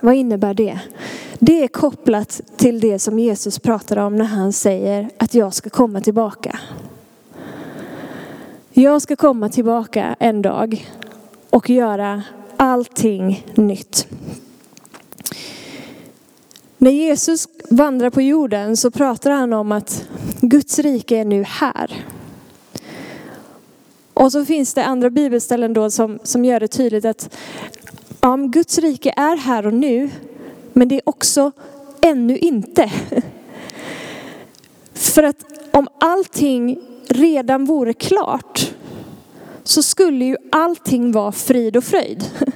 Vad 0.02 0.14
innebär 0.14 0.54
det? 0.54 0.80
Det 1.38 1.62
är 1.62 1.68
kopplat 1.68 2.40
till 2.56 2.80
det 2.80 2.98
som 2.98 3.18
Jesus 3.18 3.58
pratar 3.58 3.96
om 3.96 4.16
när 4.16 4.24
han 4.24 4.52
säger 4.52 5.10
att 5.16 5.34
jag 5.34 5.54
ska 5.54 5.70
komma 5.70 6.00
tillbaka. 6.00 6.58
Jag 8.72 9.02
ska 9.02 9.16
komma 9.16 9.48
tillbaka 9.48 10.16
en 10.18 10.42
dag 10.42 10.90
och 11.50 11.70
göra 11.70 12.22
allting 12.56 13.46
nytt. 13.54 14.08
När 16.82 16.90
Jesus 16.90 17.48
vandrar 17.70 18.10
på 18.10 18.22
jorden 18.22 18.76
så 18.76 18.90
pratar 18.90 19.30
han 19.30 19.52
om 19.52 19.72
att 19.72 20.08
Guds 20.40 20.78
rike 20.78 21.16
är 21.16 21.24
nu 21.24 21.42
här. 21.42 22.04
Och 24.14 24.32
så 24.32 24.44
finns 24.44 24.74
det 24.74 24.84
andra 24.84 25.10
bibelställen 25.10 25.72
då 25.72 25.90
som, 25.90 26.18
som 26.22 26.44
gör 26.44 26.60
det 26.60 26.68
tydligt 26.68 27.04
att 27.04 27.36
ja, 28.20 28.36
Guds 28.36 28.78
rike 28.78 29.14
är 29.16 29.36
här 29.36 29.66
och 29.66 29.74
nu, 29.74 30.10
men 30.72 30.88
det 30.88 30.94
är 30.94 31.08
också 31.08 31.52
ännu 32.00 32.38
inte. 32.38 32.92
För 34.94 35.22
att 35.22 35.44
om 35.70 35.88
allting 36.00 36.78
redan 37.08 37.64
vore 37.64 37.92
klart 37.92 38.72
så 39.64 39.82
skulle 39.82 40.24
ju 40.24 40.36
allting 40.52 41.12
vara 41.12 41.32
frid 41.32 41.76
och 41.76 41.84
fröjd. 41.84 42.24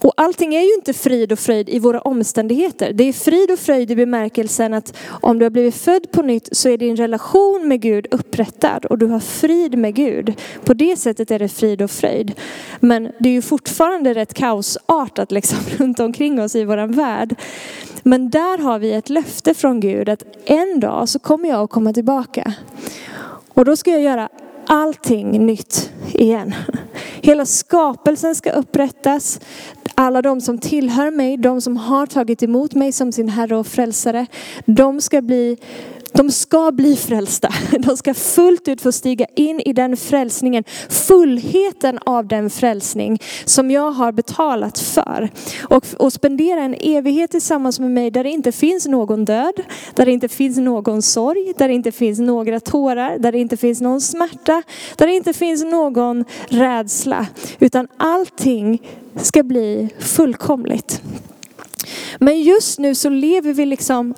Och 0.00 0.12
allting 0.16 0.54
är 0.54 0.62
ju 0.62 0.74
inte 0.74 0.92
frid 0.92 1.32
och 1.32 1.38
fröjd 1.38 1.68
i 1.68 1.78
våra 1.78 2.00
omständigheter. 2.00 2.92
Det 2.92 3.04
är 3.04 3.12
frid 3.12 3.50
och 3.50 3.58
fröjd 3.58 3.90
i 3.90 3.96
bemärkelsen 3.96 4.74
att 4.74 4.96
om 5.08 5.38
du 5.38 5.44
har 5.44 5.50
blivit 5.50 5.74
född 5.74 6.10
på 6.12 6.22
nytt 6.22 6.48
så 6.52 6.68
är 6.68 6.78
din 6.78 6.96
relation 6.96 7.68
med 7.68 7.80
Gud 7.80 8.06
upprättad 8.10 8.84
och 8.84 8.98
du 8.98 9.06
har 9.06 9.20
frid 9.20 9.78
med 9.78 9.94
Gud. 9.94 10.34
På 10.64 10.74
det 10.74 10.96
sättet 10.96 11.30
är 11.30 11.38
det 11.38 11.48
frid 11.48 11.82
och 11.82 11.90
fröjd. 11.90 12.32
Men 12.80 13.12
det 13.18 13.28
är 13.28 13.32
ju 13.32 13.42
fortfarande 13.42 14.14
rätt 14.14 14.34
kaosartat 14.34 15.32
liksom 15.32 15.58
runt 15.78 16.00
omkring 16.00 16.42
oss 16.42 16.56
i 16.56 16.64
våran 16.64 16.92
värld. 16.92 17.34
Men 18.02 18.30
där 18.30 18.58
har 18.58 18.78
vi 18.78 18.92
ett 18.92 19.08
löfte 19.08 19.54
från 19.54 19.80
Gud 19.80 20.08
att 20.08 20.22
en 20.44 20.80
dag 20.80 21.08
så 21.08 21.18
kommer 21.18 21.48
jag 21.48 21.60
att 21.60 21.70
komma 21.70 21.92
tillbaka. 21.92 22.54
Och 23.48 23.64
då 23.64 23.76
ska 23.76 23.90
jag 23.90 24.00
göra 24.02 24.28
allting 24.68 25.46
nytt 25.46 25.92
igen. 26.12 26.54
Hela 27.22 27.46
skapelsen 27.46 28.34
ska 28.34 28.50
upprättas. 28.50 29.40
Alla 29.94 30.22
de 30.22 30.40
som 30.40 30.58
tillhör 30.58 31.10
mig, 31.10 31.36
de 31.36 31.60
som 31.60 31.76
har 31.76 32.06
tagit 32.06 32.42
emot 32.42 32.74
mig 32.74 32.92
som 32.92 33.12
sin 33.12 33.28
Herre 33.28 33.56
och 33.56 33.66
Frälsare, 33.66 34.26
de 34.64 35.00
ska 35.00 35.22
bli 35.22 35.56
de 36.12 36.30
ska 36.30 36.72
bli 36.72 36.96
frälsta. 36.96 37.48
De 37.78 37.96
ska 37.96 38.14
fullt 38.14 38.68
ut 38.68 38.80
få 38.80 38.92
stiga 38.92 39.26
in 39.36 39.60
i 39.60 39.72
den 39.72 39.96
frälsningen, 39.96 40.64
fullheten 40.88 41.98
av 42.06 42.26
den 42.26 42.50
frälsning 42.50 43.18
som 43.44 43.70
jag 43.70 43.90
har 43.90 44.12
betalat 44.12 44.78
för. 44.78 45.30
Och, 45.62 45.84
och 45.98 46.12
spendera 46.12 46.62
en 46.62 46.74
evighet 46.80 47.30
tillsammans 47.30 47.80
med 47.80 47.90
mig 47.90 48.10
där 48.10 48.24
det 48.24 48.30
inte 48.30 48.52
finns 48.52 48.86
någon 48.86 49.24
död, 49.24 49.54
där 49.94 50.06
det 50.06 50.12
inte 50.12 50.28
finns 50.28 50.58
någon 50.58 51.02
sorg, 51.02 51.52
där 51.58 51.68
det 51.68 51.74
inte 51.74 51.92
finns 51.92 52.18
några 52.18 52.60
tårar, 52.60 53.18
där 53.18 53.32
det 53.32 53.38
inte 53.38 53.56
finns 53.56 53.80
någon 53.80 54.00
smärta, 54.00 54.62
där 54.96 55.06
det 55.06 55.12
inte 55.12 55.32
finns 55.32 55.64
någon 55.64 56.24
rädsla. 56.48 57.26
Utan 57.58 57.88
allting 57.96 58.82
ska 59.16 59.42
bli 59.42 59.88
fullkomligt. 59.98 61.02
Men 62.18 62.42
just 62.42 62.78
nu 62.78 62.94
så 62.94 63.08
lever 63.08 63.52
vi 63.52 63.66
liksom 63.66 64.14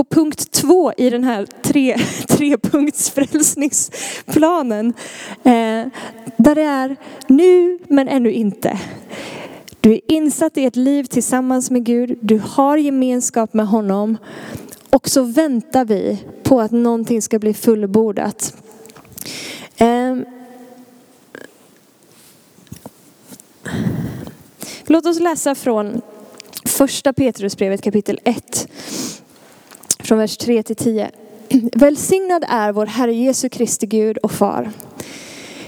på 0.00 0.04
punkt 0.04 0.50
två 0.50 0.92
i 0.96 1.10
den 1.10 1.24
här 1.24 1.46
tre, 1.62 1.96
trepunkts 2.28 3.10
frälsningsplanen. 3.10 4.86
Eh, 5.44 5.86
där 6.36 6.54
det 6.54 6.62
är 6.62 6.96
nu 7.26 7.78
men 7.88 8.08
ännu 8.08 8.32
inte. 8.32 8.78
Du 9.80 9.92
är 9.92 10.00
insatt 10.08 10.56
i 10.56 10.64
ett 10.64 10.76
liv 10.76 11.04
tillsammans 11.04 11.70
med 11.70 11.84
Gud. 11.84 12.18
Du 12.20 12.42
har 12.44 12.76
gemenskap 12.76 13.54
med 13.54 13.66
honom. 13.66 14.16
Och 14.90 15.08
så 15.08 15.22
väntar 15.22 15.84
vi 15.84 16.18
på 16.42 16.60
att 16.60 16.70
någonting 16.70 17.22
ska 17.22 17.38
bli 17.38 17.54
fullbordat. 17.54 18.54
Eh, 19.76 20.16
låt 24.86 25.06
oss 25.06 25.20
läsa 25.20 25.54
från 25.54 26.00
första 26.64 27.12
Petrusbrevet 27.12 27.82
kapitel 27.82 28.20
1 28.24 28.68
från 30.10 30.18
vers 30.18 30.36
3 30.36 30.62
till 30.62 30.76
10. 30.76 31.10
Välsignad 31.72 32.44
är 32.48 32.72
vår 32.72 32.86
Herre 32.86 33.14
Jesu 33.14 33.48
Kristi 33.48 33.86
Gud 33.86 34.18
och 34.18 34.32
Far. 34.32 34.70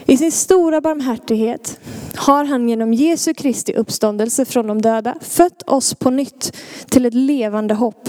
I 0.06 0.16
sin 0.16 0.32
stora 0.32 0.80
barmhärtighet 0.80 1.80
har 2.16 2.44
han 2.44 2.68
genom 2.68 2.94
Jesu 2.94 3.34
Kristi 3.34 3.74
uppståndelse 3.74 4.44
från 4.44 4.66
de 4.66 4.82
döda 4.82 5.14
fött 5.20 5.62
oss 5.62 5.94
på 5.94 6.10
nytt 6.10 6.56
till 6.90 7.06
ett 7.06 7.14
levande 7.14 7.74
hopp. 7.74 8.08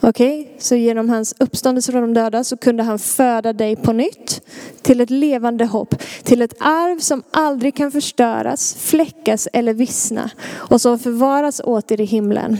Okej, 0.00 0.40
okay? 0.40 0.54
så 0.58 0.74
genom 0.74 1.08
hans 1.08 1.34
uppståndelse 1.38 1.92
från 1.92 2.02
de 2.02 2.14
döda 2.14 2.44
så 2.44 2.56
kunde 2.56 2.82
han 2.82 2.98
föda 2.98 3.52
dig 3.52 3.76
på 3.76 3.92
nytt 3.92 4.40
till 4.82 5.00
ett 5.00 5.10
levande 5.10 5.64
hopp. 5.64 5.94
Till 6.22 6.42
ett 6.42 6.54
arv 6.60 6.98
som 6.98 7.22
aldrig 7.30 7.74
kan 7.74 7.92
förstöras, 7.92 8.74
fläckas 8.74 9.48
eller 9.52 9.74
vissna 9.74 10.30
och 10.50 10.80
som 10.80 10.98
förvaras 10.98 11.60
åt 11.64 11.90
er 11.90 12.00
i 12.00 12.04
himlen. 12.04 12.58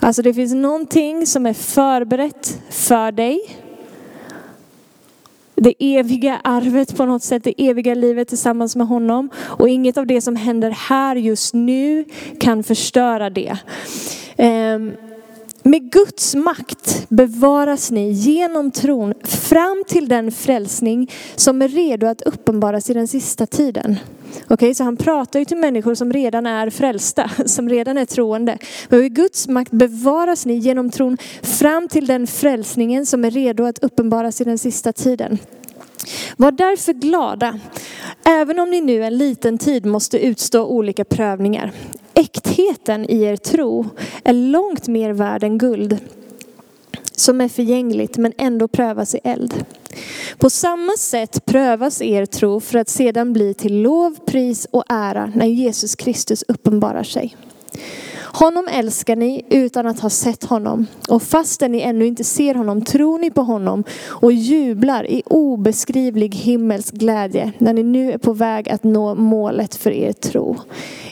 Alltså 0.00 0.22
det 0.22 0.34
finns 0.34 0.54
någonting 0.54 1.26
som 1.26 1.46
är 1.46 1.52
förberett 1.52 2.60
för 2.70 3.12
dig. 3.12 3.40
Det 5.54 5.74
eviga 5.78 6.40
arvet 6.44 6.96
på 6.96 7.04
något 7.06 7.22
sätt, 7.22 7.44
det 7.44 7.68
eviga 7.68 7.94
livet 7.94 8.28
tillsammans 8.28 8.76
med 8.76 8.86
honom. 8.86 9.30
Och 9.36 9.68
inget 9.68 9.96
av 9.96 10.06
det 10.06 10.20
som 10.20 10.36
händer 10.36 10.70
här 10.70 11.16
just 11.16 11.54
nu 11.54 12.04
kan 12.40 12.64
förstöra 12.64 13.30
det. 13.30 13.56
Um, 14.38 14.92
med 15.66 15.92
Guds 15.92 16.34
makt 16.34 17.06
bevaras 17.08 17.90
ni 17.90 18.10
genom 18.10 18.70
tron 18.70 19.14
fram 19.24 19.84
till 19.88 20.08
den 20.08 20.32
frälsning 20.32 21.10
som 21.36 21.62
är 21.62 21.68
redo 21.68 22.06
att 22.06 22.22
uppenbaras 22.22 22.90
i 22.90 22.94
den 22.94 23.08
sista 23.08 23.46
tiden. 23.46 23.96
Okej, 24.34 24.54
okay, 24.54 24.74
så 24.74 24.84
han 24.84 24.96
pratar 24.96 25.38
ju 25.38 25.44
till 25.44 25.56
människor 25.56 25.94
som 25.94 26.12
redan 26.12 26.46
är 26.46 26.70
frälsta, 26.70 27.30
som 27.46 27.68
redan 27.68 27.98
är 27.98 28.04
troende. 28.04 28.58
Men 28.88 29.00
med 29.00 29.14
Guds 29.14 29.48
makt 29.48 29.70
bevaras 29.70 30.46
ni 30.46 30.54
genom 30.54 30.90
tron 30.90 31.18
fram 31.42 31.88
till 31.88 32.06
den 32.06 32.26
frälsningen 32.26 33.06
som 33.06 33.24
är 33.24 33.30
redo 33.30 33.64
att 33.64 33.78
uppenbaras 33.78 34.40
i 34.40 34.44
den 34.44 34.58
sista 34.58 34.92
tiden. 34.92 35.38
Var 36.36 36.52
därför 36.52 36.92
glada, 36.92 37.58
även 38.24 38.58
om 38.58 38.70
ni 38.70 38.80
nu 38.80 39.04
en 39.04 39.18
liten 39.18 39.58
tid 39.58 39.86
måste 39.86 40.18
utstå 40.26 40.66
olika 40.66 41.04
prövningar. 41.04 41.72
Äktheten 42.14 43.10
i 43.10 43.22
er 43.22 43.36
tro 43.36 43.86
är 44.24 44.32
långt 44.32 44.88
mer 44.88 45.12
värd 45.12 45.44
än 45.44 45.58
guld 45.58 45.98
som 47.16 47.40
är 47.40 47.48
förgängligt 47.48 48.16
men 48.16 48.32
ändå 48.38 48.68
prövas 48.68 49.14
i 49.14 49.20
eld. 49.24 49.64
På 50.38 50.50
samma 50.50 50.92
sätt 50.98 51.44
prövas 51.44 52.02
er 52.02 52.26
tro 52.26 52.60
för 52.60 52.78
att 52.78 52.88
sedan 52.88 53.32
bli 53.32 53.54
till 53.54 53.82
lov, 53.82 54.18
pris 54.26 54.66
och 54.70 54.84
ära 54.88 55.32
när 55.34 55.46
Jesus 55.46 55.94
Kristus 55.94 56.44
uppenbarar 56.48 57.02
sig. 57.02 57.36
Honom 58.34 58.68
älskar 58.70 59.16
ni 59.16 59.44
utan 59.50 59.86
att 59.86 60.00
ha 60.00 60.10
sett 60.10 60.44
honom. 60.44 60.86
Och 61.08 61.22
fastän 61.22 61.72
ni 61.72 61.80
ännu 61.80 62.06
inte 62.06 62.24
ser 62.24 62.54
honom 62.54 62.84
tror 62.84 63.18
ni 63.18 63.30
på 63.30 63.42
honom 63.42 63.84
och 64.06 64.32
jublar 64.32 65.10
i 65.10 65.22
obeskrivlig 65.26 66.34
himmelsk 66.34 66.94
glädje 66.94 67.52
när 67.58 67.72
ni 67.72 67.82
nu 67.82 68.12
är 68.12 68.18
på 68.18 68.32
väg 68.32 68.68
att 68.68 68.84
nå 68.84 69.14
målet 69.14 69.74
för 69.74 69.90
er 69.90 70.12
tro. 70.12 70.56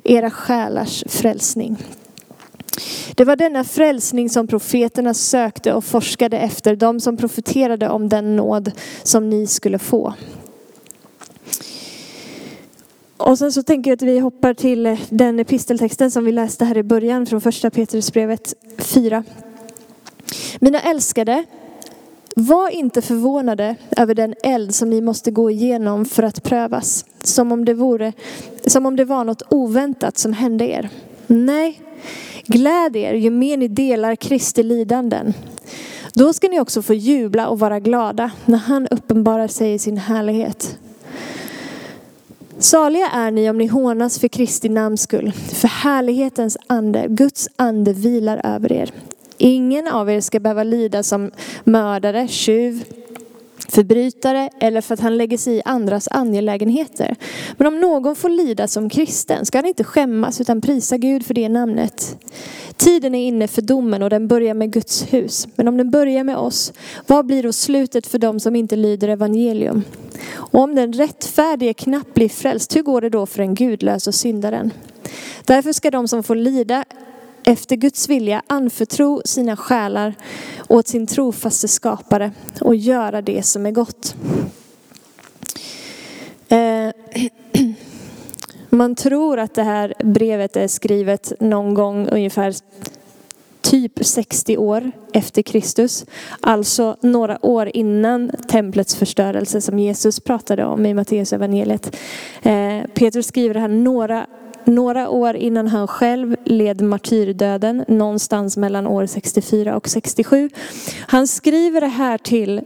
Era 0.05 0.31
själars 0.31 1.05
frälsning. 1.09 1.77
Det 3.15 3.25
var 3.25 3.37
denna 3.37 3.65
frälsning 3.65 4.31
som 4.31 4.47
profeterna 4.47 5.15
sökte 5.15 5.73
och 5.73 5.85
forskade 5.85 6.39
efter, 6.39 6.77
de 6.77 7.01
som 7.01 7.17
profeterade 7.17 7.89
om 7.89 8.09
den 8.09 8.37
nåd 8.37 8.71
som 9.03 9.31
ni 9.31 9.47
skulle 9.47 9.79
få. 9.79 10.15
Och 13.25 13.39
sen 13.39 13.53
så 13.53 13.63
tänker 13.63 13.91
jag 13.91 13.97
att 13.97 14.03
vi 14.03 14.19
hoppar 14.19 14.55
till 14.55 14.87
eh, 14.87 14.99
den 15.11 15.41
episteltexten 15.41 16.11
som 16.11 16.25
vi 16.25 16.33
läste 16.33 16.65
här 16.65 16.77
i 16.77 16.83
början 16.83 17.27
från 17.27 17.41
första 17.41 17.71
Petrusbrevet 17.71 18.55
4. 18.79 19.25
Mina 20.61 20.81
älskade, 20.81 21.45
var 22.37 22.71
inte 22.71 23.03
förvånade 23.03 23.77
över 23.97 24.15
den 24.15 24.35
eld 24.43 24.75
som 24.75 24.91
ni 24.91 25.01
måste 25.01 25.31
gå 25.31 25.51
igenom 25.51 26.05
för 26.05 26.23
att 26.23 26.43
prövas. 26.43 27.05
Som 27.23 27.53
om 27.53 27.65
det, 27.65 27.75
vore, 27.75 28.13
som 28.67 28.87
om 28.87 28.97
det 28.97 29.05
var 29.05 29.25
något 29.25 29.43
oväntat 29.49 30.19
som 30.19 30.33
hände 30.33 30.69
er. 30.69 30.89
Nej, 31.27 31.81
Gläd 32.47 32.97
er 32.97 33.15
ju 33.15 33.31
mer 33.31 33.57
ni 33.57 33.69
delar 33.69 34.17
Kristi 34.17 34.63
lidanden. 34.63 35.35
Då 36.15 36.33
ska 36.33 36.49
ni 36.49 36.61
också 36.61 36.83
få 36.83 36.95
jubla 36.95 37.49
och 37.49 37.59
vara 37.59 37.81
glada 37.81 38.31
när 38.45 38.59
han 38.59 38.89
uppenbarar 38.89 39.49
sig 39.49 39.75
i 39.75 39.79
sin 39.79 39.97
härlighet. 39.97 40.79
Saliga 42.63 43.07
är 43.07 43.31
ni 43.31 43.51
om 43.51 43.59
ni 43.59 43.67
hånas 43.67 44.19
för 44.19 44.29
Kristi 44.29 44.69
namns 44.69 45.03
skull, 45.03 45.33
för 45.33 45.69
härlighetens 45.69 46.57
ande, 46.67 47.07
Guds 47.09 47.49
ande 47.57 47.93
vilar 47.93 48.41
över 48.45 48.73
er. 48.73 48.91
Ingen 49.39 49.89
av 49.89 50.11
er 50.11 50.21
ska 50.21 50.41
behöva 50.41 50.65
lida 50.65 51.03
som 51.03 51.31
mördare, 51.65 52.29
tjuv, 52.29 52.85
förbrytare 53.73 54.51
eller 54.61 54.81
för 54.81 54.95
att 54.95 55.01
han 55.01 55.17
lägger 55.17 55.39
sig 55.39 55.57
i 55.57 55.63
andras 55.65 56.09
angelägenheter. 56.11 57.17
Men 57.57 57.67
om 57.67 57.81
någon 57.81 58.17
får 58.17 58.29
lida 58.29 58.69
som 58.69 58.89
kristen 58.89 59.47
ska 59.47 59.59
han 59.59 59.67
inte 59.67 59.85
skämmas 59.85 60.41
utan 60.41 60.61
prisa 60.61 60.97
Gud 60.97 61.27
för 61.27 61.35
det 61.35 61.49
namnet. 61.49 62.17
Tiden 62.77 63.15
är 63.15 63.27
inne 63.27 63.49
för 63.49 63.63
domen 63.63 64.03
och 64.03 64.11
den 64.11 64.29
börjar 64.29 64.55
med 64.55 64.73
Guds 64.73 65.13
hus. 65.13 65.49
Men 65.55 65.69
om 65.69 65.77
den 65.77 65.91
börjar 65.91 66.25
med 66.25 66.37
oss, 66.37 66.73
vad 67.07 67.27
blir 67.27 67.43
då 67.43 67.53
slutet 67.53 68.07
för 68.07 68.19
dem 68.19 68.41
som 68.41 68.57
inte 68.57 68.77
lyder 68.77 69.09
evangelium? 69.09 69.83
Och 70.35 70.61
om 70.61 70.75
den 70.75 70.93
rättfärdige 70.93 71.75
knappt 71.75 72.15
blir 72.15 72.29
frälst, 72.29 72.77
hur 72.77 72.83
går 72.83 73.01
det 73.01 73.09
då 73.09 73.27
för 73.27 73.43
den 73.43 73.55
gudlös 73.55 74.07
och 74.07 74.15
syndaren? 74.15 74.71
Därför 75.45 75.73
ska 75.73 75.91
de 75.91 76.09
som 76.09 76.23
får 76.23 76.35
lida 76.35 76.85
efter 77.45 77.77
Guds 77.77 78.09
vilja 78.09 78.43
anförtro 78.47 79.23
sina 79.25 79.57
själar 79.57 80.15
åt 80.69 80.89
sin 80.89 81.07
trofaste 81.07 81.69
skapare 81.69 82.31
och 82.61 82.77
göra 82.77 83.23
det 83.23 83.43
som 83.43 83.67
är 83.67 83.71
gott. 83.71 84.15
Eh, 86.49 86.91
man 88.71 88.95
tror 88.95 89.39
att 89.39 89.55
det 89.55 89.63
här 89.63 89.95
brevet 89.99 90.57
är 90.57 90.69
skrivet 90.69 91.33
någon 91.41 91.75
gång 91.75 92.09
ungefär 92.09 92.55
typ 93.61 94.05
60 94.07 94.57
år 94.57 94.91
efter 95.13 95.43
Kristus. 95.43 96.07
Alltså 96.41 96.97
några 97.01 97.47
år 97.47 97.71
innan 97.75 98.31
templets 98.49 98.95
förstörelse 98.95 99.61
som 99.61 99.79
Jesus 99.79 100.21
pratade 100.21 100.65
om 100.65 100.87
i 100.87 100.95
Matteus 100.95 101.33
evangeliet. 101.33 101.97
Eh, 102.43 102.81
Petrus 102.95 103.27
skriver 103.27 103.55
här 103.55 103.69
några 103.69 104.27
några 104.65 105.11
år 105.11 105.37
innan 105.37 105.69
han 105.69 105.89
själv 105.89 106.37
led 106.45 106.81
martyrdöden, 106.81 107.85
någonstans 107.89 108.57
mellan 108.57 108.87
år 108.87 109.07
64 109.07 109.77
och 109.77 109.89
67. 109.89 110.51
Han 111.01 111.27
skriver 111.27 111.81
det 111.81 111.87
här 111.87 112.19
till 112.19 112.61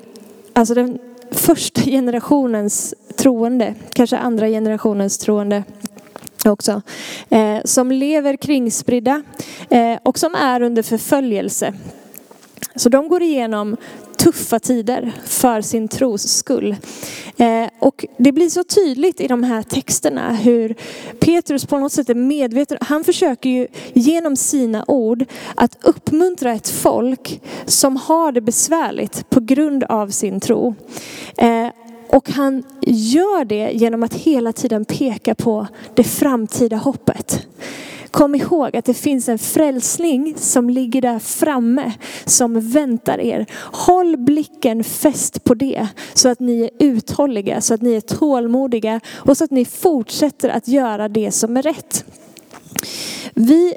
alltså 0.52 0.74
den 0.74 0.98
första 1.30 1.80
generationens 1.84 2.94
troende, 3.16 3.74
kanske 3.92 4.18
andra 4.18 4.48
generationens 4.48 5.18
troende 5.18 5.64
också, 6.44 6.82
eh, 7.28 7.58
som 7.64 7.92
lever 7.92 8.36
kringspridda 8.36 9.22
eh, 9.70 9.98
och 10.02 10.18
som 10.18 10.34
är 10.34 10.62
under 10.62 10.82
förföljelse. 10.82 11.74
Så 12.74 12.88
de 12.88 13.08
går 13.08 13.22
igenom 13.22 13.76
tuffa 14.16 14.58
tider 14.58 15.12
för 15.24 15.60
sin 15.60 15.88
tros 15.88 16.22
skull. 16.22 16.76
Eh, 17.36 17.68
och 17.78 18.04
det 18.18 18.32
blir 18.32 18.48
så 18.48 18.64
tydligt 18.64 19.20
i 19.20 19.26
de 19.26 19.42
här 19.42 19.62
texterna 19.62 20.32
hur 20.32 20.74
Petrus 21.20 21.66
på 21.66 21.78
något 21.78 21.92
sätt 21.92 22.08
är 22.08 22.14
medveten. 22.14 22.78
Han 22.80 23.04
försöker 23.04 23.50
ju 23.50 23.66
genom 23.92 24.36
sina 24.36 24.84
ord 24.88 25.24
att 25.54 25.78
uppmuntra 25.82 26.52
ett 26.52 26.68
folk 26.68 27.40
som 27.66 27.96
har 27.96 28.32
det 28.32 28.40
besvärligt 28.40 29.30
på 29.30 29.40
grund 29.40 29.84
av 29.84 30.08
sin 30.08 30.40
tro. 30.40 30.74
Eh, 31.38 31.68
och 32.08 32.30
han 32.30 32.62
gör 32.86 33.44
det 33.44 33.70
genom 33.72 34.02
att 34.02 34.14
hela 34.14 34.52
tiden 34.52 34.84
peka 34.84 35.34
på 35.34 35.66
det 35.94 36.04
framtida 36.04 36.76
hoppet. 36.76 37.46
Kom 38.16 38.34
ihåg 38.34 38.76
att 38.76 38.84
det 38.84 38.94
finns 38.94 39.28
en 39.28 39.38
frälsning 39.38 40.34
som 40.36 40.70
ligger 40.70 41.00
där 41.00 41.18
framme 41.18 41.92
som 42.24 42.60
väntar 42.60 43.20
er. 43.20 43.46
Håll 43.58 44.16
blicken 44.16 44.84
fäst 44.84 45.44
på 45.44 45.54
det 45.54 45.86
så 46.14 46.28
att 46.28 46.40
ni 46.40 46.62
är 46.62 46.70
uthålliga, 46.78 47.60
så 47.60 47.74
att 47.74 47.82
ni 47.82 47.94
är 47.94 48.00
tålmodiga 48.00 49.00
och 49.14 49.36
så 49.36 49.44
att 49.44 49.50
ni 49.50 49.64
fortsätter 49.64 50.48
att 50.48 50.68
göra 50.68 51.08
det 51.08 51.32
som 51.32 51.56
är 51.56 51.62
rätt. 51.62 52.04
Vi 53.34 53.74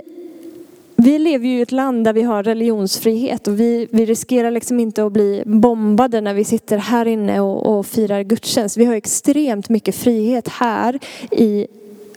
vi 0.95 1.19
lever 1.19 1.47
ju 1.47 1.57
i 1.57 1.61
ett 1.61 1.71
land 1.71 2.03
där 2.03 2.13
vi 2.13 2.21
har 2.21 2.43
religionsfrihet 2.43 3.47
och 3.47 3.59
vi, 3.59 3.87
vi 3.91 4.05
riskerar 4.05 4.51
liksom 4.51 4.79
inte 4.79 5.05
att 5.05 5.11
bli 5.11 5.43
bombade 5.45 6.21
när 6.21 6.33
vi 6.33 6.43
sitter 6.43 6.77
här 6.77 7.05
inne 7.05 7.39
och, 7.39 7.79
och 7.79 7.85
firar 7.85 8.21
gudstjänst. 8.23 8.77
Vi 8.77 8.85
har 8.85 8.95
extremt 8.95 9.69
mycket 9.69 9.95
frihet 9.95 10.47
här 10.47 10.99
i 11.31 11.67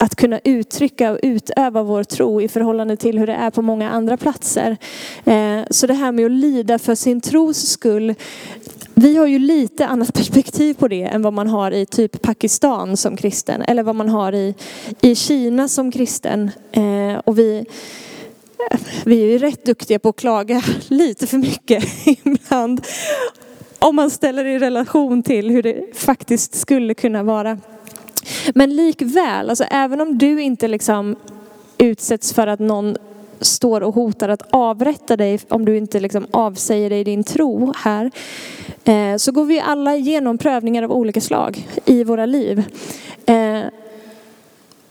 att 0.02 0.16
kunna 0.16 0.40
uttrycka 0.44 1.12
och 1.12 1.18
utöva 1.22 1.82
vår 1.82 2.04
tro 2.04 2.40
i 2.40 2.48
förhållande 2.48 2.96
till 2.96 3.18
hur 3.18 3.26
det 3.26 3.32
är 3.32 3.50
på 3.50 3.62
många 3.62 3.90
andra 3.90 4.16
platser. 4.16 4.76
Eh, 5.24 5.60
så 5.70 5.86
det 5.86 5.94
här 5.94 6.12
med 6.12 6.24
att 6.26 6.30
lida 6.30 6.78
för 6.78 6.94
sin 6.94 7.20
tros 7.20 7.68
skull, 7.68 8.14
vi 8.94 9.16
har 9.16 9.26
ju 9.26 9.38
lite 9.38 9.86
annat 9.86 10.14
perspektiv 10.14 10.74
på 10.74 10.88
det 10.88 11.02
än 11.02 11.22
vad 11.22 11.32
man 11.32 11.48
har 11.48 11.70
i 11.70 11.86
typ 11.86 12.22
Pakistan 12.22 12.96
som 12.96 13.16
kristen 13.16 13.62
eller 13.62 13.82
vad 13.82 13.94
man 13.94 14.08
har 14.08 14.32
i, 14.32 14.54
i 15.00 15.14
Kina 15.14 15.68
som 15.68 15.92
kristen. 15.92 16.50
Eh, 16.72 17.18
och 17.24 17.38
vi, 17.38 17.66
vi 19.04 19.22
är 19.22 19.26
ju 19.26 19.38
rätt 19.38 19.64
duktiga 19.64 19.98
på 19.98 20.08
att 20.08 20.16
klaga 20.16 20.62
lite 20.88 21.26
för 21.26 21.38
mycket 21.38 21.84
ibland. 22.24 22.86
Om 23.78 23.96
man 23.96 24.10
ställer 24.10 24.44
det 24.44 24.50
i 24.50 24.58
relation 24.58 25.22
till 25.22 25.50
hur 25.50 25.62
det 25.62 25.96
faktiskt 25.98 26.54
skulle 26.54 26.94
kunna 26.94 27.22
vara. 27.22 27.58
Men 28.54 28.76
likväl, 28.76 29.50
alltså 29.50 29.64
även 29.64 30.00
om 30.00 30.18
du 30.18 30.42
inte 30.42 30.68
liksom 30.68 31.16
utsätts 31.78 32.32
för 32.32 32.46
att 32.46 32.60
någon 32.60 32.96
står 33.40 33.80
och 33.80 33.94
hotar 33.94 34.28
att 34.28 34.42
avrätta 34.50 35.16
dig 35.16 35.40
om 35.48 35.64
du 35.64 35.76
inte 35.76 36.00
liksom 36.00 36.26
avsäger 36.30 36.90
dig 36.90 37.04
din 37.04 37.24
tro 37.24 37.72
här. 37.76 38.10
Eh, 38.84 39.16
så 39.16 39.32
går 39.32 39.44
vi 39.44 39.60
alla 39.60 39.96
igenom 39.96 40.38
prövningar 40.38 40.82
av 40.82 40.92
olika 40.92 41.20
slag 41.20 41.68
i 41.84 42.04
våra 42.04 42.26
liv. 42.26 42.64
Eh, 43.26 43.62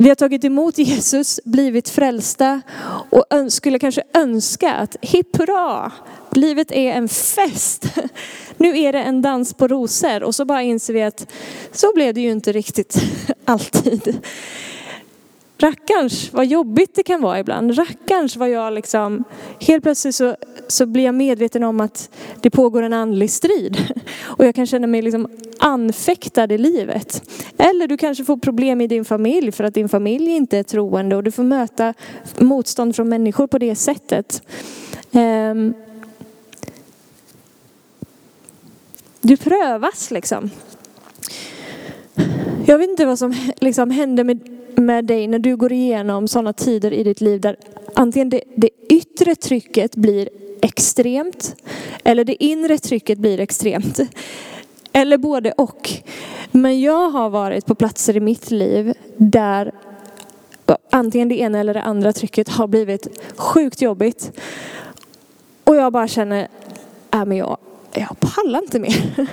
vi 0.01 0.09
har 0.09 0.15
tagit 0.15 0.43
emot 0.43 0.77
Jesus, 0.77 1.39
blivit 1.45 1.89
frälsta 1.89 2.61
och 3.09 3.25
skulle 3.49 3.79
kanske 3.79 4.03
önska 4.13 4.73
att 4.73 4.95
hipp 5.01 5.37
hurra, 5.37 5.91
livet 6.31 6.71
är 6.71 6.91
en 6.91 7.09
fest. 7.09 7.85
Nu 8.57 8.79
är 8.79 8.93
det 8.93 8.99
en 8.99 9.21
dans 9.21 9.53
på 9.53 9.67
rosor 9.67 10.23
och 10.23 10.35
så 10.35 10.45
bara 10.45 10.61
inser 10.61 10.93
vi 10.93 11.03
att 11.03 11.27
så 11.71 11.93
blev 11.95 12.13
det 12.13 12.21
ju 12.21 12.31
inte 12.31 12.51
riktigt 12.51 13.03
alltid. 13.45 14.19
Rackarns 15.62 16.34
vad 16.34 16.45
jobbigt 16.45 16.95
det 16.95 17.04
kan 17.04 17.21
vara 17.21 17.39
ibland. 17.39 17.78
Rackarns 17.78 18.36
vad 18.36 18.50
jag 18.50 18.74
liksom, 18.74 19.24
helt 19.60 19.84
plötsligt 19.84 20.15
så, 20.15 20.36
så 20.67 20.86
blir 20.86 21.04
jag 21.04 21.15
medveten 21.15 21.63
om 21.63 21.82
att 21.82 22.10
det 22.41 22.50
pågår 22.50 22.84
en 22.84 22.93
andlig 22.93 23.32
strid. 23.32 23.78
Och 24.24 24.45
jag 24.45 24.56
kan 24.56 24.67
känna 24.67 24.88
mig 24.88 25.02
liksom 25.02 25.28
anfäktad 25.60 26.54
i 26.54 26.58
livet. 26.58 27.24
Eller 27.58 27.88
du 27.88 27.97
kanske 27.97 28.26
får 28.26 28.38
problem 28.38 28.82
i 28.82 28.88
din 28.88 29.06
familj 29.06 29.52
för 29.52 29.63
att 29.63 29.74
din 29.74 29.89
familj 29.89 30.32
inte 30.32 30.58
är 30.58 30.63
troende 30.63 31.15
och 31.15 31.24
du 31.24 31.32
får 31.32 31.43
möta 31.43 31.93
motstånd 32.39 32.95
från 32.95 33.10
människor 33.10 33.47
på 33.47 33.58
det 33.58 33.76
sättet. 33.76 34.41
Ehm, 35.12 35.74
du 39.21 39.38
prövas 39.38 40.12
liksom. 40.12 40.50
Jag 42.65 42.78
vet 42.78 42.89
inte 42.89 43.06
vad 43.06 43.19
som 43.19 43.36
liksom 43.60 43.91
hände 43.91 44.24
med, 44.24 44.50
med 44.81 45.05
dig 45.05 45.27
när 45.27 45.39
du 45.39 45.55
går 45.55 45.71
igenom 45.71 46.27
sådana 46.27 46.53
tider 46.53 46.93
i 46.93 47.03
ditt 47.03 47.21
liv 47.21 47.41
där 47.41 47.55
antingen 47.93 48.29
det, 48.29 48.41
det 48.55 48.69
yttre 48.89 49.35
trycket 49.35 49.95
blir 49.95 50.29
extremt 50.61 51.55
eller 52.03 52.23
det 52.23 52.43
inre 52.43 52.77
trycket 52.77 53.17
blir 53.19 53.39
extremt. 53.39 53.99
Eller 54.93 55.17
både 55.17 55.51
och. 55.51 55.89
Men 56.51 56.81
jag 56.81 57.09
har 57.09 57.29
varit 57.29 57.65
på 57.65 57.75
platser 57.75 58.17
i 58.17 58.19
mitt 58.19 58.51
liv 58.51 58.93
där 59.17 59.71
antingen 60.89 61.29
det 61.29 61.39
ena 61.39 61.59
eller 61.59 61.73
det 61.73 61.81
andra 61.81 62.13
trycket 62.13 62.49
har 62.49 62.67
blivit 62.67 63.07
sjukt 63.37 63.81
jobbigt. 63.81 64.31
Och 65.63 65.75
jag 65.75 65.93
bara 65.93 66.07
känner, 66.07 66.47
äh, 67.13 67.25
men 67.25 67.37
jag, 67.37 67.57
jag 67.93 68.19
pallar 68.19 68.59
inte 68.59 68.79
mer. 68.79 69.11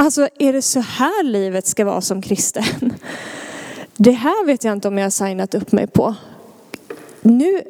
Alltså 0.00 0.28
är 0.38 0.52
det 0.52 0.62
så 0.62 0.80
här 0.80 1.24
livet 1.24 1.66
ska 1.66 1.84
vara 1.84 2.00
som 2.00 2.22
kristen? 2.22 2.92
Det 4.00 4.12
här 4.12 4.46
vet 4.46 4.64
jag 4.64 4.72
inte 4.72 4.88
om 4.88 4.98
jag 4.98 5.04
har 5.04 5.10
signat 5.10 5.54
upp 5.54 5.72
mig 5.72 5.86
på. 5.86 6.14
Nu, 7.20 7.62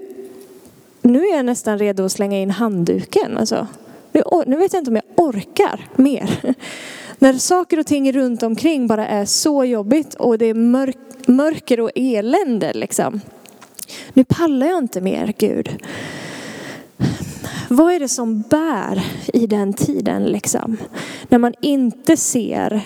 nu 1.02 1.26
är 1.26 1.36
jag 1.36 1.44
nästan 1.44 1.78
redo 1.78 2.04
att 2.04 2.12
slänga 2.12 2.38
in 2.38 2.50
handduken. 2.50 3.38
Alltså, 3.38 3.66
nu, 4.12 4.22
nu 4.46 4.56
vet 4.56 4.72
jag 4.72 4.80
inte 4.80 4.90
om 4.90 4.96
jag 4.96 5.26
orkar 5.26 5.86
mer. 5.96 6.54
När 7.18 7.32
saker 7.32 7.78
och 7.78 7.86
ting 7.86 8.12
runt 8.12 8.42
omkring 8.42 8.86
bara 8.86 9.06
är 9.06 9.24
så 9.24 9.64
jobbigt 9.64 10.14
och 10.14 10.38
det 10.38 10.46
är 10.46 10.54
mörk, 10.54 10.96
mörker 11.26 11.80
och 11.80 11.90
elände 11.94 12.72
liksom. 12.72 13.20
Nu 14.12 14.24
pallar 14.24 14.66
jag 14.66 14.78
inte 14.78 15.00
mer 15.00 15.34
Gud. 15.38 15.84
Vad 17.68 17.92
är 17.92 18.00
det 18.00 18.08
som 18.08 18.40
bär 18.40 19.06
i 19.32 19.46
den 19.46 19.72
tiden 19.72 20.24
liksom? 20.24 20.76
När 21.28 21.38
man 21.38 21.54
inte 21.60 22.16
ser 22.16 22.82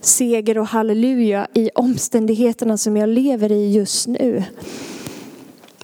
seger 0.00 0.58
och 0.58 0.66
halleluja 0.66 1.46
i 1.54 1.70
omständigheterna 1.74 2.76
som 2.76 2.96
jag 2.96 3.08
lever 3.08 3.52
i 3.52 3.72
just 3.72 4.06
nu. 4.06 4.44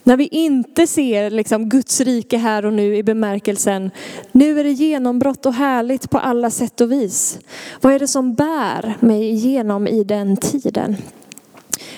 När 0.02 0.16
vi 0.16 0.26
inte 0.26 0.86
ser 0.86 1.30
liksom 1.30 1.68
Guds 1.68 2.00
rike 2.00 2.36
här 2.38 2.66
och 2.66 2.72
nu 2.72 2.96
i 2.96 3.02
bemärkelsen, 3.02 3.90
nu 4.32 4.60
är 4.60 4.64
det 4.64 4.72
genombrott 4.72 5.46
och 5.46 5.54
härligt 5.54 6.10
på 6.10 6.18
alla 6.18 6.50
sätt 6.50 6.80
och 6.80 6.92
vis. 6.92 7.38
Vad 7.80 7.92
är 7.92 7.98
det 7.98 8.08
som 8.08 8.34
bär 8.34 8.96
mig 9.00 9.30
igenom 9.30 9.86
i 9.86 10.04
den 10.04 10.36
tiden? 10.36 10.96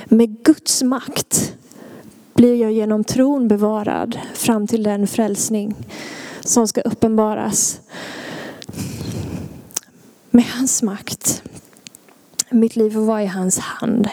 Med 0.05 0.43
Guds 0.43 0.83
makt 0.83 1.55
blir 2.35 2.55
jag 2.55 2.73
genom 2.73 3.05
tron 3.05 3.49
bevarad 3.49 4.19
fram 4.35 4.67
till 4.67 4.83
den 4.83 5.07
frälsning 5.07 5.75
som 6.41 6.69
ska 6.69 6.81
uppenbaras. 6.81 7.81
Med 10.31 10.45
hans 10.45 10.83
makt. 10.83 11.43
Mitt 12.51 12.77
liv 12.77 12.91
får 12.91 13.01
vara 13.01 13.23
i 13.23 13.27
hans 13.27 13.59
hand. 13.59 14.09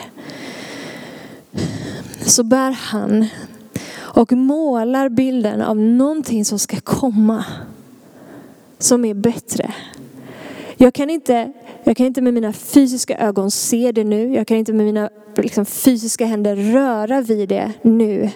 Så 2.21 2.43
bär 2.43 2.71
han 2.71 3.27
och 3.97 4.31
målar 4.31 5.09
bilden 5.09 5.61
av 5.61 5.77
någonting 5.77 6.45
som 6.45 6.59
ska 6.59 6.77
komma. 6.81 7.45
Som 8.77 9.05
är 9.05 9.13
bättre. 9.13 9.73
Jag 10.77 10.93
kan 10.93 11.09
inte, 11.09 11.53
jag 11.83 11.97
kan 11.97 12.05
inte 12.05 12.21
med 12.21 12.33
mina 12.33 12.53
fysiska 12.53 13.17
ögon 13.17 13.51
se 13.51 13.91
det 13.91 14.03
nu. 14.03 14.33
Jag 14.33 14.47
kan 14.47 14.57
inte 14.57 14.73
med 14.73 14.85
mina 14.85 15.09
liksom, 15.37 15.65
fysiska 15.65 16.25
händer 16.25 16.55
röra 16.55 17.21
vid 17.21 17.49
det 17.49 17.71
nu. 17.81 18.29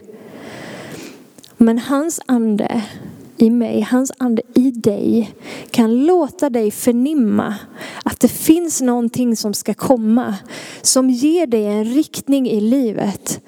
Men 1.58 1.80
hans 1.80 2.20
ande 2.26 2.84
i 3.42 3.50
mig, 3.50 3.82
hans 3.82 4.12
ande 4.18 4.42
i 4.54 4.72
dig 4.72 5.34
kan 5.72 6.06
låta 6.06 6.50
dig 6.50 6.72
förnimma 6.72 7.56
att 8.04 8.20
det 8.20 8.28
finns 8.28 8.82
någonting 8.82 9.36
som 9.36 9.54
ska 9.54 9.74
komma. 9.74 10.36
Som 10.82 11.10
ger 11.10 11.48
dig 11.48 11.66
en 11.66 11.86
riktning 11.86 12.50
i 12.50 12.62
livet. 12.62 13.42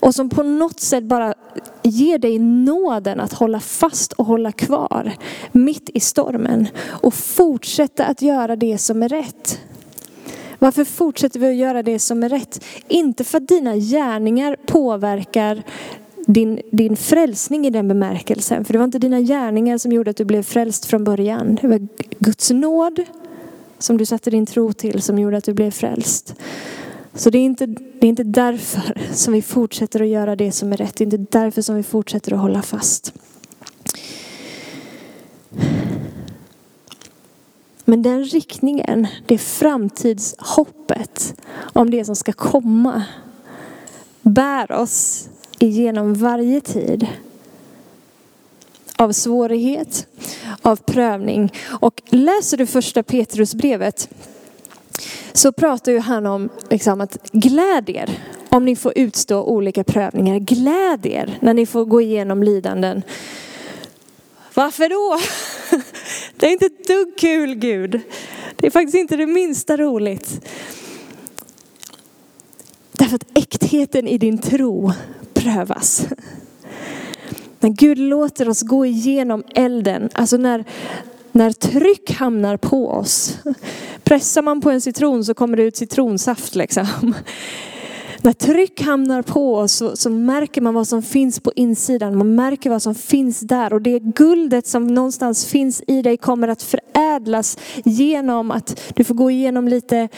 Och 0.00 0.14
som 0.14 0.28
på 0.28 0.42
något 0.42 0.80
sätt 0.80 1.04
bara 1.04 1.34
ger 1.82 2.18
dig 2.18 2.38
nåden 2.38 3.20
att 3.20 3.32
hålla 3.32 3.60
fast 3.60 4.12
och 4.12 4.26
hålla 4.26 4.52
kvar 4.52 5.12
mitt 5.52 5.90
i 5.94 6.00
stormen. 6.00 6.68
Och 6.84 7.14
fortsätta 7.14 8.04
att 8.04 8.22
göra 8.22 8.56
det 8.56 8.78
som 8.78 9.02
är 9.02 9.08
rätt. 9.08 9.60
Varför 10.58 10.84
fortsätter 10.84 11.40
vi 11.40 11.48
att 11.48 11.56
göra 11.56 11.82
det 11.82 11.98
som 11.98 12.22
är 12.22 12.28
rätt? 12.28 12.64
Inte 12.88 13.24
för 13.24 13.38
att 13.38 13.48
dina 13.48 13.76
gärningar 13.76 14.56
påverkar 14.66 15.62
din, 16.26 16.60
din 16.70 16.96
frälsning 16.96 17.66
i 17.66 17.70
den 17.70 17.88
bemärkelsen. 17.88 18.64
För 18.64 18.72
det 18.72 18.78
var 18.78 18.84
inte 18.84 18.98
dina 18.98 19.20
gärningar 19.20 19.78
som 19.78 19.92
gjorde 19.92 20.10
att 20.10 20.16
du 20.16 20.24
blev 20.24 20.42
frälst 20.42 20.84
från 20.84 21.04
början. 21.04 21.58
Det 21.62 21.68
var 21.68 21.88
Guds 22.18 22.50
nåd 22.50 23.00
som 23.78 23.98
du 23.98 24.06
satte 24.06 24.30
din 24.30 24.46
tro 24.46 24.72
till 24.72 25.02
som 25.02 25.18
gjorde 25.18 25.36
att 25.36 25.44
du 25.44 25.54
blev 25.54 25.70
frälst. 25.70 26.34
Så 27.14 27.30
det 27.30 27.38
är, 27.38 27.44
inte, 27.44 27.66
det 27.66 28.06
är 28.06 28.08
inte 28.08 28.24
därför 28.24 29.02
som 29.12 29.32
vi 29.32 29.42
fortsätter 29.42 30.02
att 30.02 30.08
göra 30.08 30.36
det 30.36 30.52
som 30.52 30.72
är 30.72 30.76
rätt. 30.76 30.96
Det 30.96 31.04
är 31.04 31.18
inte 31.18 31.38
därför 31.38 31.62
som 31.62 31.76
vi 31.76 31.82
fortsätter 31.82 32.32
att 32.32 32.40
hålla 32.40 32.62
fast. 32.62 33.12
Men 37.84 38.02
den 38.02 38.24
riktningen, 38.24 39.06
det 39.26 39.38
framtidshoppet 39.38 41.34
om 41.58 41.90
det 41.90 42.04
som 42.04 42.16
ska 42.16 42.32
komma 42.32 43.04
bär 44.22 44.72
oss 44.72 45.28
igenom 45.58 46.14
varje 46.14 46.60
tid 46.60 47.06
av 48.96 49.12
svårighet, 49.12 50.06
av 50.62 50.76
prövning. 50.76 51.52
Och 51.80 52.02
läser 52.10 52.56
du 52.56 52.66
första 52.66 53.02
Petrusbrevet 53.02 54.08
så 55.32 55.52
pratar 55.52 55.92
ju 55.92 55.98
han 55.98 56.26
om 56.26 56.48
liksom 56.70 57.00
att 57.00 57.30
gläd 57.32 57.90
er 57.90 58.18
om 58.48 58.64
ni 58.64 58.76
får 58.76 58.92
utstå 58.96 59.42
olika 59.42 59.84
prövningar. 59.84 60.38
Gläd 60.38 61.06
er 61.06 61.38
när 61.40 61.54
ni 61.54 61.66
får 61.66 61.84
gå 61.84 62.00
igenom 62.00 62.42
lidanden. 62.42 63.02
Varför 64.54 64.88
då? 64.88 65.18
Det 66.36 66.46
är 66.46 66.50
inte 66.50 66.66
ett 66.66 66.86
dugg 66.86 67.18
kul 67.18 67.54
Gud. 67.54 68.00
Det 68.56 68.66
är 68.66 68.70
faktiskt 68.70 68.96
inte 68.96 69.16
det 69.16 69.26
minsta 69.26 69.76
roligt. 69.76 70.40
Därför 72.92 73.14
att 73.14 73.38
äktheten 73.38 74.08
i 74.08 74.18
din 74.18 74.38
tro 74.38 74.92
prövas. 75.46 76.06
När 77.60 77.70
Gud 77.70 77.98
låter 77.98 78.48
oss 78.48 78.62
gå 78.62 78.86
igenom 78.86 79.44
elden, 79.54 80.08
alltså 80.12 80.36
när, 80.36 80.64
när 81.32 81.50
tryck 81.50 82.10
hamnar 82.12 82.56
på 82.56 82.90
oss. 82.90 83.38
Pressar 84.04 84.42
man 84.42 84.60
på 84.60 84.70
en 84.70 84.80
citron 84.80 85.24
så 85.24 85.34
kommer 85.34 85.56
det 85.56 85.62
ut 85.62 85.76
citronsaft 85.76 86.54
liksom. 86.54 87.14
När 88.22 88.32
tryck 88.32 88.82
hamnar 88.82 89.22
på 89.22 89.56
oss 89.56 89.72
så, 89.72 89.96
så, 89.96 90.10
märker 90.10 90.60
man 90.60 90.74
vad 90.74 90.88
som 90.88 91.02
finns 91.02 91.40
på 91.40 91.52
insidan. 91.56 92.18
Man 92.18 92.34
märker 92.34 92.70
vad 92.70 92.82
som 92.82 92.94
finns 92.94 93.40
där. 93.40 93.72
Och 93.72 93.82
det 93.82 93.98
guldet 93.98 94.66
som 94.66 94.86
någonstans 94.86 95.46
finns 95.46 95.82
i 95.86 96.02
dig 96.02 96.16
kommer 96.16 96.48
att 96.48 96.62
förädlas 96.62 97.58
genom 97.84 98.50
att 98.50 98.92
du 98.94 99.04
får 99.04 99.14
gå 99.14 99.30
igenom 99.30 99.68
lite 99.68 100.08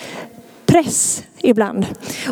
press 0.67 1.25
ibland. 1.43 1.87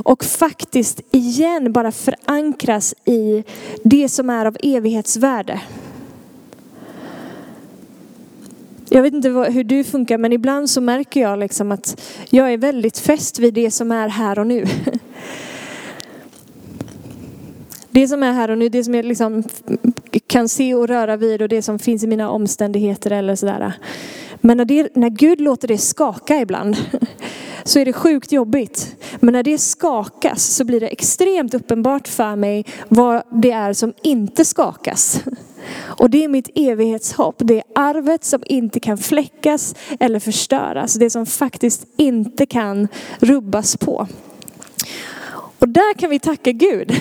Och 0.04 0.24
faktiskt 0.24 1.00
igen 1.10 1.72
bara 1.72 1.92
förankras 1.92 2.94
i 3.04 3.44
det 3.82 4.08
som 4.08 4.30
är 4.30 4.46
av 4.46 4.56
evighetsvärde. 4.62 5.60
Jag 8.88 9.02
vet 9.02 9.14
inte 9.14 9.28
hur 9.28 9.64
du 9.64 9.84
funkar 9.84 10.18
men 10.18 10.32
ibland 10.32 10.70
så 10.70 10.80
märker 10.80 11.20
jag 11.20 11.38
liksom 11.38 11.72
att 11.72 12.02
jag 12.30 12.52
är 12.52 12.58
väldigt 12.58 12.98
fäst 12.98 13.38
vid 13.38 13.54
det 13.54 13.70
som 13.70 13.92
är 13.92 14.08
här 14.08 14.38
och 14.38 14.46
nu. 14.46 14.64
Det 17.90 18.08
som 18.08 18.22
är 18.22 18.32
här 18.32 18.50
och 18.50 18.58
nu, 18.58 18.68
det 18.68 18.84
som 18.84 18.94
jag 18.94 19.04
liksom 19.04 19.44
kan 20.26 20.48
se 20.48 20.74
och 20.74 20.88
röra 20.88 21.16
vid 21.16 21.42
och 21.42 21.48
det 21.48 21.62
som 21.62 21.78
finns 21.78 22.04
i 22.04 22.06
mina 22.06 22.30
omständigheter 22.30 23.10
eller 23.10 23.36
sådär. 23.36 23.72
Men 24.40 24.56
när, 24.56 24.64
det, 24.64 24.96
när 24.96 25.08
Gud 25.08 25.40
låter 25.40 25.68
det 25.68 25.78
skaka 25.78 26.40
ibland 26.40 26.76
så 27.66 27.78
är 27.78 27.84
det 27.84 27.92
sjukt 27.92 28.32
jobbigt. 28.32 28.96
Men 29.20 29.32
när 29.32 29.42
det 29.42 29.58
skakas 29.58 30.44
så 30.44 30.64
blir 30.64 30.80
det 30.80 30.88
extremt 30.88 31.54
uppenbart 31.54 32.08
för 32.08 32.36
mig 32.36 32.64
vad 32.88 33.22
det 33.42 33.50
är 33.50 33.72
som 33.72 33.92
inte 34.02 34.44
skakas. 34.44 35.20
Och 35.78 36.10
det 36.10 36.24
är 36.24 36.28
mitt 36.28 36.50
evighetshopp. 36.54 37.34
Det 37.38 37.56
är 37.56 37.64
arvet 37.74 38.24
som 38.24 38.42
inte 38.46 38.80
kan 38.80 38.98
fläckas 38.98 39.74
eller 40.00 40.20
förstöras. 40.20 40.94
Det 40.94 41.10
som 41.10 41.26
faktiskt 41.26 41.86
inte 41.96 42.46
kan 42.46 42.88
rubbas 43.18 43.76
på. 43.76 44.08
Och 45.58 45.68
där 45.68 45.94
kan 45.94 46.10
vi 46.10 46.18
tacka 46.18 46.52
Gud. 46.52 46.92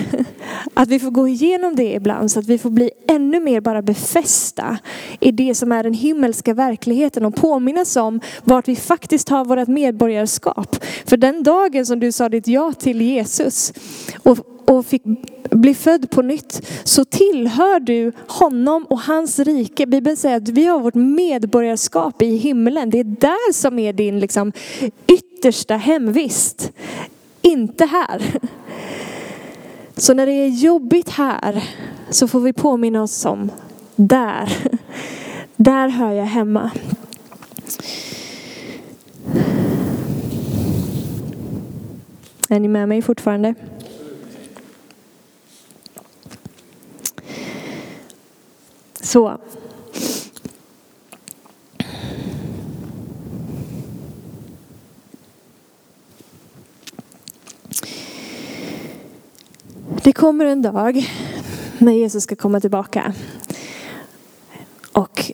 Att 0.78 0.88
vi 0.88 0.98
får 0.98 1.10
gå 1.10 1.28
igenom 1.28 1.76
det 1.76 1.94
ibland 1.94 2.30
så 2.30 2.38
att 2.38 2.46
vi 2.46 2.58
får 2.58 2.70
bli 2.70 2.90
ännu 3.08 3.40
mer 3.40 3.60
bara 3.60 3.82
befästa 3.82 4.78
i 5.20 5.32
det 5.32 5.54
som 5.54 5.72
är 5.72 5.82
den 5.82 5.94
himmelska 5.94 6.54
verkligheten 6.54 7.24
och 7.24 7.34
påminnas 7.34 7.96
om 7.96 8.20
vart 8.44 8.68
vi 8.68 8.76
faktiskt 8.76 9.28
har 9.28 9.44
vårt 9.44 9.68
medborgarskap. 9.68 10.76
För 11.06 11.16
den 11.16 11.42
dagen 11.42 11.86
som 11.86 12.00
du 12.00 12.12
sa 12.12 12.28
ditt 12.28 12.48
ja 12.48 12.72
till 12.72 13.00
Jesus 13.00 13.72
och, 14.22 14.38
och 14.64 14.86
fick 14.86 15.02
bli 15.50 15.74
född 15.74 16.10
på 16.10 16.22
nytt 16.22 16.66
så 16.84 17.04
tillhör 17.04 17.80
du 17.80 18.12
honom 18.28 18.86
och 18.88 19.00
hans 19.00 19.38
rike. 19.38 19.86
Bibeln 19.86 20.16
säger 20.16 20.36
att 20.36 20.48
vi 20.48 20.66
har 20.66 20.80
vårt 20.80 20.94
medborgarskap 20.94 22.22
i 22.22 22.36
himlen. 22.36 22.90
Det 22.90 23.00
är 23.00 23.04
där 23.04 23.52
som 23.52 23.78
är 23.78 23.92
din 23.92 24.20
liksom, 24.20 24.52
yttersta 25.06 25.76
hemvist 25.76 26.72
inte 27.42 27.84
här. 27.84 28.22
Så 29.98 30.14
när 30.14 30.26
det 30.26 30.32
är 30.32 30.48
jobbigt 30.48 31.08
här 31.08 31.64
så 32.10 32.28
får 32.28 32.40
vi 32.40 32.52
påminna 32.52 33.02
oss 33.02 33.24
om 33.24 33.50
där. 33.96 34.52
Där 35.56 35.88
hör 35.88 36.12
jag 36.12 36.24
hemma. 36.24 36.70
Är 42.48 42.60
ni 42.60 42.68
med 42.68 42.88
mig 42.88 43.02
fortfarande? 43.02 43.54
Så. 49.00 49.38
Det 60.06 60.12
kommer 60.12 60.44
en 60.44 60.62
dag 60.62 61.10
när 61.78 61.92
Jesus 61.92 62.22
ska 62.22 62.36
komma 62.36 62.60
tillbaka. 62.60 63.14
Och 64.92 65.32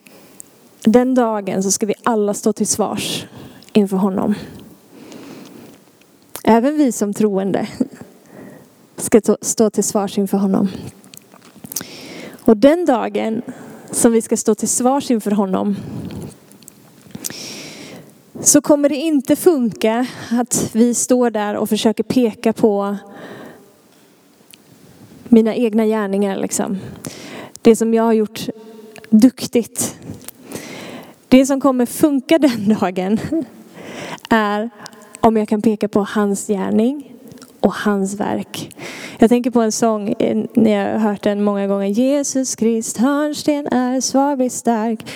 den 0.85 1.15
dagen 1.15 1.63
så 1.63 1.71
ska 1.71 1.87
vi 1.87 1.95
alla 2.03 2.35
stå 2.35 2.53
till 2.53 2.67
svars 2.67 3.27
inför 3.73 3.97
honom. 3.97 4.35
Även 6.45 6.77
vi 6.77 6.93
som 6.93 7.15
troende 7.15 7.69
ska 8.97 9.21
stå 9.41 9.71
till 9.71 9.85
svars 9.85 10.19
inför 10.19 10.39
honom. 10.39 10.69
Och 12.45 12.57
den 12.57 12.85
dagen 12.87 13.43
som 13.91 14.13
vi 14.13 14.23
ska 14.23 14.37
stå 14.37 14.55
till 14.55 14.69
svars 14.69 15.11
inför 15.11 15.31
honom 15.31 15.77
så 18.41 18.61
kommer 18.61 18.89
det 18.89 18.97
inte 18.97 19.37
funka 19.37 20.07
att 20.31 20.71
vi 20.73 20.95
står 20.95 21.31
där 21.31 21.55
och 21.55 21.69
försöker 21.69 22.03
peka 22.03 22.53
på 22.53 22.97
mina 25.33 25.55
egna 25.55 25.87
gärningar 25.87 26.37
liksom. 26.37 26.79
Det 27.62 27.77
som 27.77 27.95
jag 27.95 28.03
har 28.03 28.12
gjort 28.12 28.49
duktigt. 29.11 29.97
Det 31.29 31.47
som 31.47 31.61
kommer 31.61 31.87
funka 31.87 32.38
den 32.38 32.77
dagen 32.81 33.18
är 34.31 34.71
om 35.21 35.37
jag 35.37 35.49
kan 35.49 35.62
peka 35.62 35.88
på 35.88 36.07
hans 36.11 36.47
gärning 36.47 37.12
och 37.61 37.75
hans 37.75 38.14
verk. 38.14 38.77
Jag 39.18 39.29
tänker 39.29 39.51
på 39.51 39.61
en 39.61 39.73
sång 39.73 40.14
eh, 40.18 40.45
när 40.55 40.71
jag 40.71 40.92
har 40.92 41.11
hört 41.11 41.23
den 41.23 41.42
många 41.42 41.66
gånger. 41.66 41.87
Jesus 41.87 42.57
Krist, 42.57 42.97
hörnsten 42.97 43.66
är 43.66 44.01
svag, 44.01 44.38
blir 44.38 44.49
stark. 44.49 45.07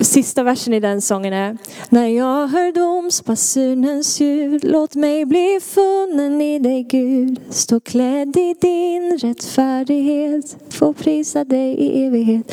Sista 0.00 0.42
versen 0.42 0.74
i 0.74 0.80
den 0.80 1.00
sången 1.02 1.32
är 1.32 1.56
När 1.88 2.06
jag 2.06 2.46
hör 2.46 2.72
domsbasunens 2.72 4.20
ljud 4.20 4.64
Låt 4.64 4.94
mig 4.94 5.24
bli 5.24 5.58
funnen 5.62 6.40
i 6.40 6.58
dig 6.58 6.82
Gud 6.82 7.40
Stå 7.50 7.80
klädd 7.80 8.36
i 8.36 8.54
din 8.60 9.18
rättfärdighet 9.18 10.56
Få 10.70 10.92
prisa 10.92 11.44
dig 11.44 11.74
i 11.74 12.04
evighet 12.06 12.52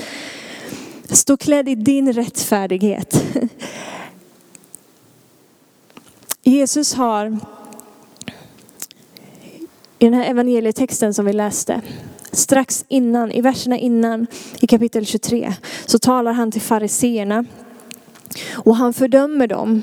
Stå 1.11 1.37
klädd 1.37 1.69
i 1.69 1.75
din 1.75 2.13
rättfärdighet. 2.13 3.23
Jesus 6.43 6.93
har 6.93 7.37
i 9.99 10.05
den 10.05 10.13
här 10.13 10.29
evangelietexten 10.29 11.13
som 11.13 11.25
vi 11.25 11.33
läste, 11.33 11.81
strax 12.31 12.85
innan, 12.87 13.31
i 13.31 13.41
verserna 13.41 13.77
innan, 13.77 14.27
i 14.61 14.67
kapitel 14.67 15.05
23, 15.05 15.53
så 15.85 15.99
talar 15.99 16.33
han 16.33 16.51
till 16.51 16.61
fariseerna. 16.61 17.45
Och 18.53 18.75
han 18.75 18.93
fördömer 18.93 19.47
dem 19.47 19.81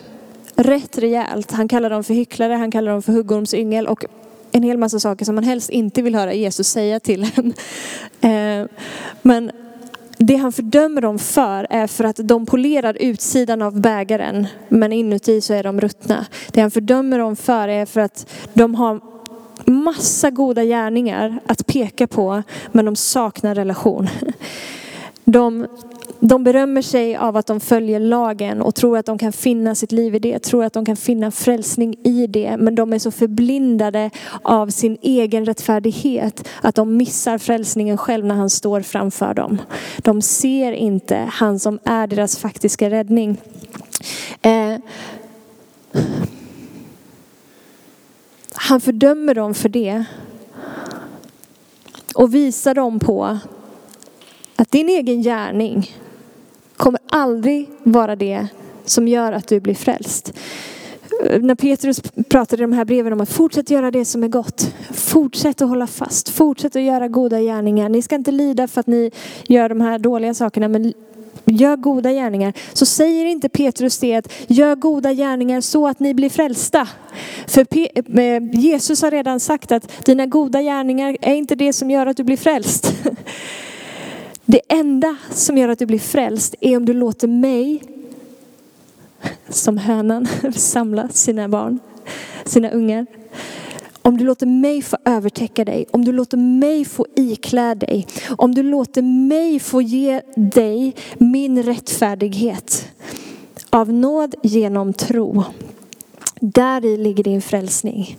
rätt 0.56 0.98
rejält. 0.98 1.52
Han 1.52 1.68
kallar 1.68 1.90
dem 1.90 2.04
för 2.04 2.14
hycklare, 2.14 2.52
han 2.52 2.70
kallar 2.70 2.92
dem 2.92 3.02
för 3.02 3.12
huggormsyngel 3.12 3.86
och 3.86 4.04
en 4.52 4.62
hel 4.62 4.78
massa 4.78 5.00
saker 5.00 5.24
som 5.24 5.34
man 5.34 5.44
helst 5.44 5.70
inte 5.70 6.02
vill 6.02 6.14
höra 6.14 6.34
Jesus 6.34 6.68
säga 6.68 7.00
till 7.00 7.30
en. 7.36 7.54
Eh, 8.20 8.66
men 9.22 9.50
det 10.18 10.36
han 10.36 10.52
fördömer 10.52 11.00
dem 11.00 11.18
för 11.18 11.66
är 11.70 11.86
för 11.86 12.04
att 12.04 12.16
de 12.16 12.46
polerar 12.46 12.96
utsidan 13.00 13.62
av 13.62 13.80
bägaren 13.80 14.46
men 14.68 14.92
inuti 14.92 15.40
så 15.40 15.54
är 15.54 15.62
de 15.62 15.80
ruttna. 15.80 16.26
Det 16.52 16.60
han 16.60 16.70
fördömer 16.70 17.18
dem 17.18 17.36
för 17.36 17.68
är 17.68 17.86
för 17.86 18.00
att 18.00 18.26
de 18.54 18.74
har 18.74 19.00
massa 19.66 20.30
goda 20.30 20.64
gärningar 20.64 21.40
att 21.46 21.66
peka 21.66 22.06
på 22.06 22.42
men 22.72 22.84
de 22.84 22.96
saknar 22.96 23.54
relation. 23.54 24.08
De, 25.28 25.66
de 26.20 26.44
berömmer 26.44 26.82
sig 26.82 27.16
av 27.16 27.36
att 27.36 27.46
de 27.46 27.60
följer 27.60 28.00
lagen 28.00 28.62
och 28.62 28.74
tror 28.74 28.98
att 28.98 29.06
de 29.06 29.18
kan 29.18 29.32
finna 29.32 29.74
sitt 29.74 29.92
liv 29.92 30.14
i 30.14 30.18
det, 30.18 30.38
tror 30.38 30.64
att 30.64 30.72
de 30.72 30.84
kan 30.84 30.96
finna 30.96 31.30
frälsning 31.30 31.96
i 32.04 32.26
det. 32.26 32.56
Men 32.58 32.74
de 32.74 32.92
är 32.92 32.98
så 32.98 33.10
förblindade 33.10 34.10
av 34.42 34.68
sin 34.68 34.96
egen 35.02 35.46
rättfärdighet 35.46 36.48
att 36.62 36.74
de 36.74 36.96
missar 36.96 37.38
frälsningen 37.38 37.98
själv 37.98 38.24
när 38.24 38.34
han 38.34 38.50
står 38.50 38.80
framför 38.80 39.34
dem. 39.34 39.58
De 39.98 40.22
ser 40.22 40.72
inte 40.72 41.28
han 41.32 41.58
som 41.58 41.78
är 41.84 42.06
deras 42.06 42.38
faktiska 42.38 42.90
räddning. 42.90 43.36
Eh, 44.42 44.74
han 48.66 48.80
fördömer 48.80 49.34
dem 49.34 49.54
för 49.54 49.68
det 49.68 50.04
och 52.14 52.34
visar 52.34 52.74
dem 52.74 52.98
på 52.98 53.38
att 54.56 54.70
din 54.70 54.88
egen 54.88 55.22
gärning 55.22 55.90
kommer 56.76 57.00
aldrig 57.08 57.70
vara 57.82 58.16
det 58.16 58.46
som 58.84 59.08
gör 59.08 59.32
att 59.32 59.48
du 59.48 59.60
blir 59.60 59.74
frälst. 59.74 60.32
När 61.40 61.54
Petrus 61.54 62.00
pratade 62.28 62.62
i 62.62 62.64
de 62.64 62.72
här 62.72 62.84
breven 62.84 63.12
om 63.12 63.20
att 63.20 63.32
fortsätta 63.32 63.74
göra 63.74 63.90
det 63.90 64.04
som 64.04 64.22
är 64.22 64.28
gott. 64.28 64.74
Fortsätt 64.90 65.62
att 65.62 65.68
hålla 65.68 65.86
fast. 65.86 66.28
Fortsätt 66.28 66.76
att 66.76 66.82
göra 66.82 67.08
goda 67.08 67.40
gärningar. 67.40 67.88
Ni 67.88 68.02
ska 68.02 68.14
inte 68.14 68.32
lida 68.32 68.68
för 68.68 68.80
att 68.80 68.86
ni 68.86 69.10
gör 69.46 69.68
de 69.68 69.80
här 69.80 69.98
dåliga 69.98 70.34
sakerna. 70.34 70.68
Men 70.68 70.92
gör 71.46 71.76
goda 71.76 72.12
gärningar. 72.12 72.52
Så 72.72 72.86
säger 72.86 73.24
inte 73.24 73.48
Petrus 73.48 73.98
det 73.98 74.14
att 74.14 74.32
gör 74.46 74.74
goda 74.74 75.12
gärningar 75.12 75.60
så 75.60 75.88
att 75.88 76.00
ni 76.00 76.14
blir 76.14 76.30
frälsta. 76.30 76.88
För 77.46 77.66
eh, 78.20 78.42
Jesus 78.52 79.02
har 79.02 79.10
redan 79.10 79.40
sagt 79.40 79.72
att 79.72 80.04
dina 80.04 80.26
goda 80.26 80.62
gärningar 80.62 81.16
är 81.20 81.34
inte 81.34 81.54
det 81.54 81.72
som 81.72 81.90
gör 81.90 82.06
att 82.06 82.16
du 82.16 82.24
blir 82.24 82.36
frälst. 82.36 82.92
Det 84.48 84.60
enda 84.68 85.16
som 85.30 85.58
gör 85.58 85.68
att 85.68 85.78
du 85.78 85.86
blir 85.86 85.98
frälst 85.98 86.54
är 86.60 86.76
om 86.76 86.84
du 86.86 86.92
låter 86.92 87.28
mig, 87.28 87.82
som 89.48 89.78
hönan, 89.78 90.26
samla 90.54 91.08
sina 91.08 91.48
barn, 91.48 91.78
sina 92.44 92.70
ungar. 92.70 93.06
Om 94.06 94.18
du 94.18 94.24
låter 94.24 94.46
mig 94.46 94.82
få 94.82 94.96
övertäcka 95.04 95.64
dig, 95.64 95.86
om 95.90 96.04
du 96.04 96.12
låter 96.12 96.36
mig 96.36 96.84
få 96.84 97.06
iklä 97.16 97.74
dig, 97.74 98.06
om 98.38 98.54
du 98.54 98.62
låter 98.62 99.02
mig 99.02 99.60
få 99.60 99.82
ge 99.82 100.22
dig 100.36 100.94
min 101.18 101.62
rättfärdighet 101.62 102.88
av 103.70 103.92
nåd 103.92 104.34
genom 104.42 104.92
tro. 104.92 105.44
Där 106.40 106.84
i 106.84 106.96
ligger 106.96 107.24
din 107.24 107.42
frälsning. 107.42 108.18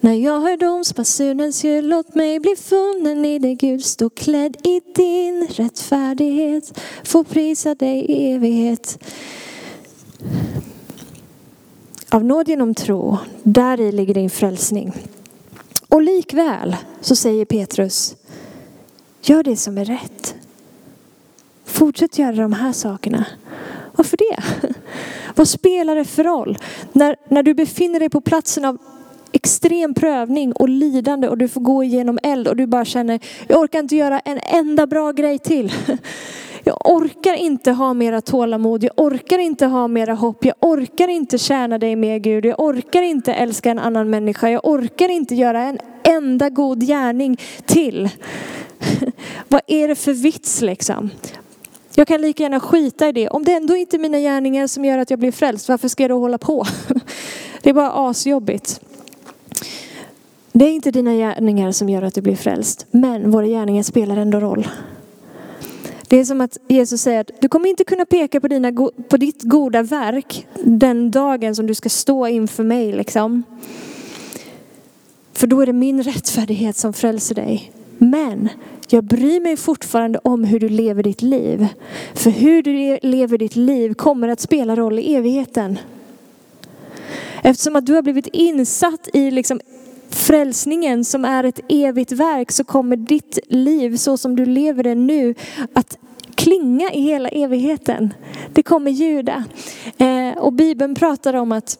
När 0.00 0.14
jag 0.14 0.40
hör 0.40 0.56
domsbasunens 0.56 1.64
ljud, 1.64 1.84
låt 1.84 2.14
mig 2.14 2.40
bli 2.40 2.56
funnen 2.56 3.24
i 3.24 3.38
dig 3.38 3.54
Gud. 3.54 3.84
Stå 3.84 4.10
klädd 4.10 4.56
i 4.66 4.80
din 4.94 5.46
rättfärdighet, 5.50 6.80
få 7.04 7.24
prisa 7.24 7.74
dig 7.74 7.98
i 7.98 8.32
evighet. 8.32 8.98
Av 12.10 12.24
nåd 12.24 12.48
genom 12.48 12.74
tro, 12.74 13.18
där 13.42 13.80
i 13.80 13.92
ligger 13.92 14.14
din 14.14 14.30
frälsning. 14.30 14.92
Och 15.88 16.02
likväl 16.02 16.76
så 17.00 17.16
säger 17.16 17.44
Petrus, 17.44 18.16
gör 19.22 19.42
det 19.42 19.56
som 19.56 19.78
är 19.78 19.84
rätt. 19.84 20.34
Fortsätt 21.64 22.18
göra 22.18 22.36
de 22.36 22.52
här 22.52 22.72
sakerna. 22.72 23.26
Varför 23.92 24.16
det? 24.16 24.42
Vad 25.34 25.48
spelar 25.48 25.96
det 25.96 26.04
för 26.04 26.24
roll? 26.24 26.58
När, 26.92 27.16
när 27.28 27.42
du 27.42 27.54
befinner 27.54 28.00
dig 28.00 28.08
på 28.08 28.20
platsen 28.20 28.64
av 28.64 28.78
extrem 29.32 29.94
prövning 29.94 30.52
och 30.52 30.68
lidande 30.68 31.28
och 31.28 31.38
du 31.38 31.48
får 31.48 31.60
gå 31.60 31.84
igenom 31.84 32.18
eld 32.22 32.48
och 32.48 32.56
du 32.56 32.66
bara 32.66 32.84
känner, 32.84 33.20
jag 33.48 33.60
orkar 33.60 33.78
inte 33.78 33.96
göra 33.96 34.20
en 34.20 34.40
enda 34.42 34.86
bra 34.86 35.12
grej 35.12 35.38
till. 35.38 35.72
Jag 36.64 36.90
orkar 36.90 37.34
inte 37.34 37.72
ha 37.72 37.94
mera 37.94 38.20
tålamod, 38.20 38.84
jag 38.84 38.92
orkar 38.96 39.38
inte 39.38 39.66
ha 39.66 39.88
mera 39.88 40.14
hopp, 40.14 40.44
jag 40.44 40.54
orkar 40.60 41.08
inte 41.08 41.38
tjäna 41.38 41.78
dig 41.78 41.96
mer 41.96 42.18
Gud, 42.18 42.44
jag 42.44 42.60
orkar 42.60 43.02
inte 43.02 43.34
älska 43.34 43.70
en 43.70 43.78
annan 43.78 44.10
människa, 44.10 44.50
jag 44.50 44.66
orkar 44.66 45.08
inte 45.08 45.34
göra 45.34 45.62
en 45.62 45.78
enda 46.02 46.50
god 46.50 46.86
gärning 46.86 47.40
till. 47.66 48.08
Vad 49.48 49.60
är 49.66 49.88
det 49.88 49.94
för 49.94 50.12
vits 50.12 50.60
liksom? 50.60 51.10
Jag 51.94 52.06
kan 52.06 52.20
lika 52.20 52.42
gärna 52.42 52.60
skita 52.60 53.08
i 53.08 53.12
det. 53.12 53.28
Om 53.28 53.44
det 53.44 53.52
ändå 53.52 53.76
inte 53.76 53.96
är 53.96 53.98
mina 53.98 54.18
gärningar 54.18 54.66
som 54.66 54.84
gör 54.84 54.98
att 54.98 55.10
jag 55.10 55.18
blir 55.18 55.32
frälst, 55.32 55.68
varför 55.68 55.88
ska 55.88 56.02
jag 56.02 56.10
då 56.10 56.18
hålla 56.18 56.38
på? 56.38 56.66
Det 57.62 57.70
är 57.70 57.74
bara 57.74 58.10
asjobbigt. 58.10 58.80
Det 60.52 60.64
är 60.64 60.70
inte 60.70 60.90
dina 60.90 61.14
gärningar 61.14 61.72
som 61.72 61.88
gör 61.88 62.02
att 62.02 62.14
du 62.14 62.20
blir 62.20 62.36
frälst, 62.36 62.86
men 62.90 63.30
våra 63.30 63.46
gärningar 63.46 63.82
spelar 63.82 64.16
ändå 64.16 64.40
roll. 64.40 64.68
Det 66.08 66.16
är 66.16 66.24
som 66.24 66.40
att 66.40 66.58
Jesus 66.68 67.02
säger 67.02 67.20
att 67.20 67.30
du 67.40 67.48
kommer 67.48 67.68
inte 67.68 67.84
kunna 67.84 68.04
peka 68.04 68.40
på, 68.40 68.48
dina, 68.48 68.72
på 69.08 69.16
ditt 69.16 69.42
goda 69.42 69.82
verk 69.82 70.46
den 70.64 71.10
dagen 71.10 71.54
som 71.54 71.66
du 71.66 71.74
ska 71.74 71.88
stå 71.88 72.26
inför 72.26 72.64
mig. 72.64 72.92
Liksom. 72.92 73.42
För 75.32 75.46
då 75.46 75.60
är 75.60 75.66
det 75.66 75.72
min 75.72 76.02
rättfärdighet 76.02 76.76
som 76.76 76.92
frälser 76.92 77.34
dig. 77.34 77.72
Men 77.98 78.48
jag 78.88 79.04
bryr 79.04 79.40
mig 79.40 79.56
fortfarande 79.56 80.18
om 80.18 80.44
hur 80.44 80.60
du 80.60 80.68
lever 80.68 81.02
ditt 81.02 81.22
liv. 81.22 81.66
För 82.14 82.30
hur 82.30 82.62
du 82.62 82.98
lever 83.02 83.38
ditt 83.38 83.56
liv 83.56 83.94
kommer 83.94 84.28
att 84.28 84.40
spela 84.40 84.76
roll 84.76 84.98
i 84.98 85.14
evigheten. 85.14 85.78
Eftersom 87.42 87.76
att 87.76 87.86
du 87.86 87.94
har 87.94 88.02
blivit 88.02 88.26
insatt 88.26 89.08
i 89.12 89.30
liksom 89.30 89.60
frälsningen 90.18 91.04
som 91.04 91.24
är 91.24 91.44
ett 91.44 91.60
evigt 91.68 92.12
verk 92.12 92.52
så 92.52 92.64
kommer 92.64 92.96
ditt 92.96 93.38
liv 93.48 93.96
så 93.96 94.16
som 94.16 94.36
du 94.36 94.46
lever 94.46 94.82
det 94.82 94.94
nu 94.94 95.34
att 95.72 95.98
klinga 96.34 96.90
i 96.92 97.00
hela 97.00 97.28
evigheten. 97.28 98.14
Det 98.52 98.62
kommer 98.62 98.90
ljuda. 98.90 99.44
Eh, 99.98 100.38
och 100.38 100.52
Bibeln 100.52 100.94
pratar 100.94 101.34
om 101.34 101.52
att 101.52 101.78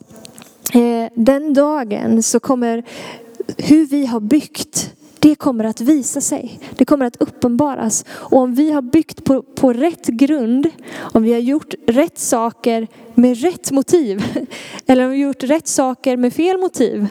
eh, 0.74 1.12
den 1.14 1.54
dagen 1.54 2.22
så 2.22 2.40
kommer 2.40 2.82
hur 3.56 3.86
vi 3.86 4.06
har 4.06 4.20
byggt 4.20 4.94
det 5.18 5.34
kommer 5.34 5.64
att 5.64 5.80
visa 5.80 6.20
sig. 6.20 6.60
Det 6.76 6.84
kommer 6.84 7.06
att 7.06 7.16
uppenbaras. 7.16 8.04
Och 8.10 8.38
om 8.38 8.54
vi 8.54 8.70
har 8.70 8.82
byggt 8.82 9.24
på, 9.24 9.42
på 9.42 9.72
rätt 9.72 10.06
grund, 10.06 10.70
om 10.96 11.22
vi 11.22 11.32
har 11.32 11.40
gjort 11.40 11.74
rätt 11.86 12.18
saker 12.18 12.86
med 13.14 13.40
rätt 13.40 13.70
motiv, 13.70 14.24
eller 14.86 15.04
om 15.04 15.10
vi 15.10 15.16
har 15.16 15.26
gjort 15.26 15.42
rätt 15.42 15.68
saker 15.68 16.16
med 16.16 16.32
fel 16.32 16.58
motiv, 16.58 17.08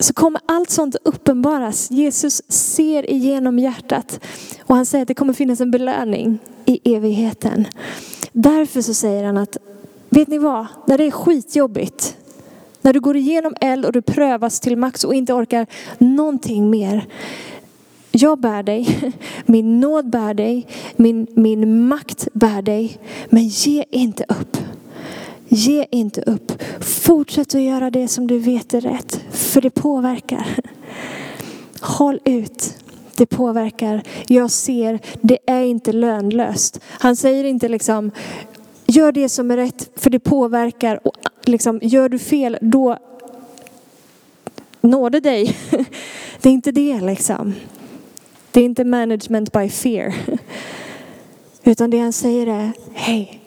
så 0.00 0.14
kommer 0.14 0.40
allt 0.46 0.70
sånt 0.70 0.96
uppenbaras. 1.04 1.90
Jesus 1.90 2.42
ser 2.48 3.10
igenom 3.10 3.58
hjärtat 3.58 4.20
och 4.62 4.76
han 4.76 4.86
säger 4.86 5.02
att 5.02 5.08
det 5.08 5.14
kommer 5.14 5.32
finnas 5.32 5.60
en 5.60 5.70
belöning 5.70 6.38
i 6.64 6.94
evigheten. 6.94 7.66
Därför 8.32 8.82
så 8.82 8.94
säger 8.94 9.24
han 9.24 9.36
att, 9.36 9.56
vet 10.08 10.28
ni 10.28 10.38
vad, 10.38 10.66
när 10.86 10.98
det 10.98 11.04
är 11.04 11.10
skitjobbigt, 11.10 12.16
När 12.82 12.92
du 12.92 13.00
går 13.00 13.16
igenom 13.16 13.54
eld 13.60 13.84
och 13.84 13.92
du 13.92 14.02
prövas 14.02 14.60
till 14.60 14.76
max 14.76 15.04
och 15.04 15.14
inte 15.14 15.32
orkar 15.32 15.66
någonting 15.98 16.70
mer. 16.70 17.06
Jag 18.10 18.38
bär 18.38 18.62
dig, 18.62 19.12
min 19.46 19.80
nåd 19.80 20.10
bär 20.10 20.34
dig, 20.34 20.66
min, 20.96 21.26
min 21.34 21.88
makt 21.88 22.28
bär 22.32 22.62
dig. 22.62 22.98
Men 23.30 23.48
ge 23.48 23.84
inte 23.90 24.24
upp. 24.28 24.56
Ge 25.52 25.86
inte 25.90 26.22
upp. 26.22 26.62
Fortsätt 26.80 27.54
att 27.54 27.60
göra 27.60 27.90
det 27.90 28.08
som 28.08 28.26
du 28.26 28.38
vet 28.38 28.74
är 28.74 28.80
rätt. 28.80 29.20
För 29.30 29.60
det 29.60 29.70
påverkar. 29.70 30.46
Håll 31.80 32.20
ut. 32.24 32.74
Det 33.16 33.26
påverkar. 33.26 34.02
Jag 34.26 34.50
ser, 34.50 35.00
det 35.20 35.38
är 35.46 35.62
inte 35.62 35.92
lönlöst. 35.92 36.80
Han 36.86 37.16
säger 37.16 37.44
inte 37.44 37.68
liksom, 37.68 38.10
gör 38.86 39.12
det 39.12 39.28
som 39.28 39.50
är 39.50 39.56
rätt 39.56 39.90
för 39.96 40.10
det 40.10 40.18
påverkar. 40.18 41.06
Och 41.06 41.16
liksom, 41.44 41.80
gör 41.82 42.08
du 42.08 42.18
fel, 42.18 42.58
då 42.60 42.98
nåde 44.80 45.20
dig. 45.20 45.56
Det 46.40 46.48
är 46.48 46.52
inte 46.52 46.72
det 46.72 47.00
liksom. 47.00 47.54
Det 48.50 48.60
är 48.60 48.64
inte 48.64 48.84
management 48.84 49.52
by 49.52 49.68
fear. 49.68 50.14
Utan 51.64 51.90
det 51.90 51.98
han 51.98 52.12
säger 52.12 52.46
är, 52.46 52.72
hej, 52.92 53.39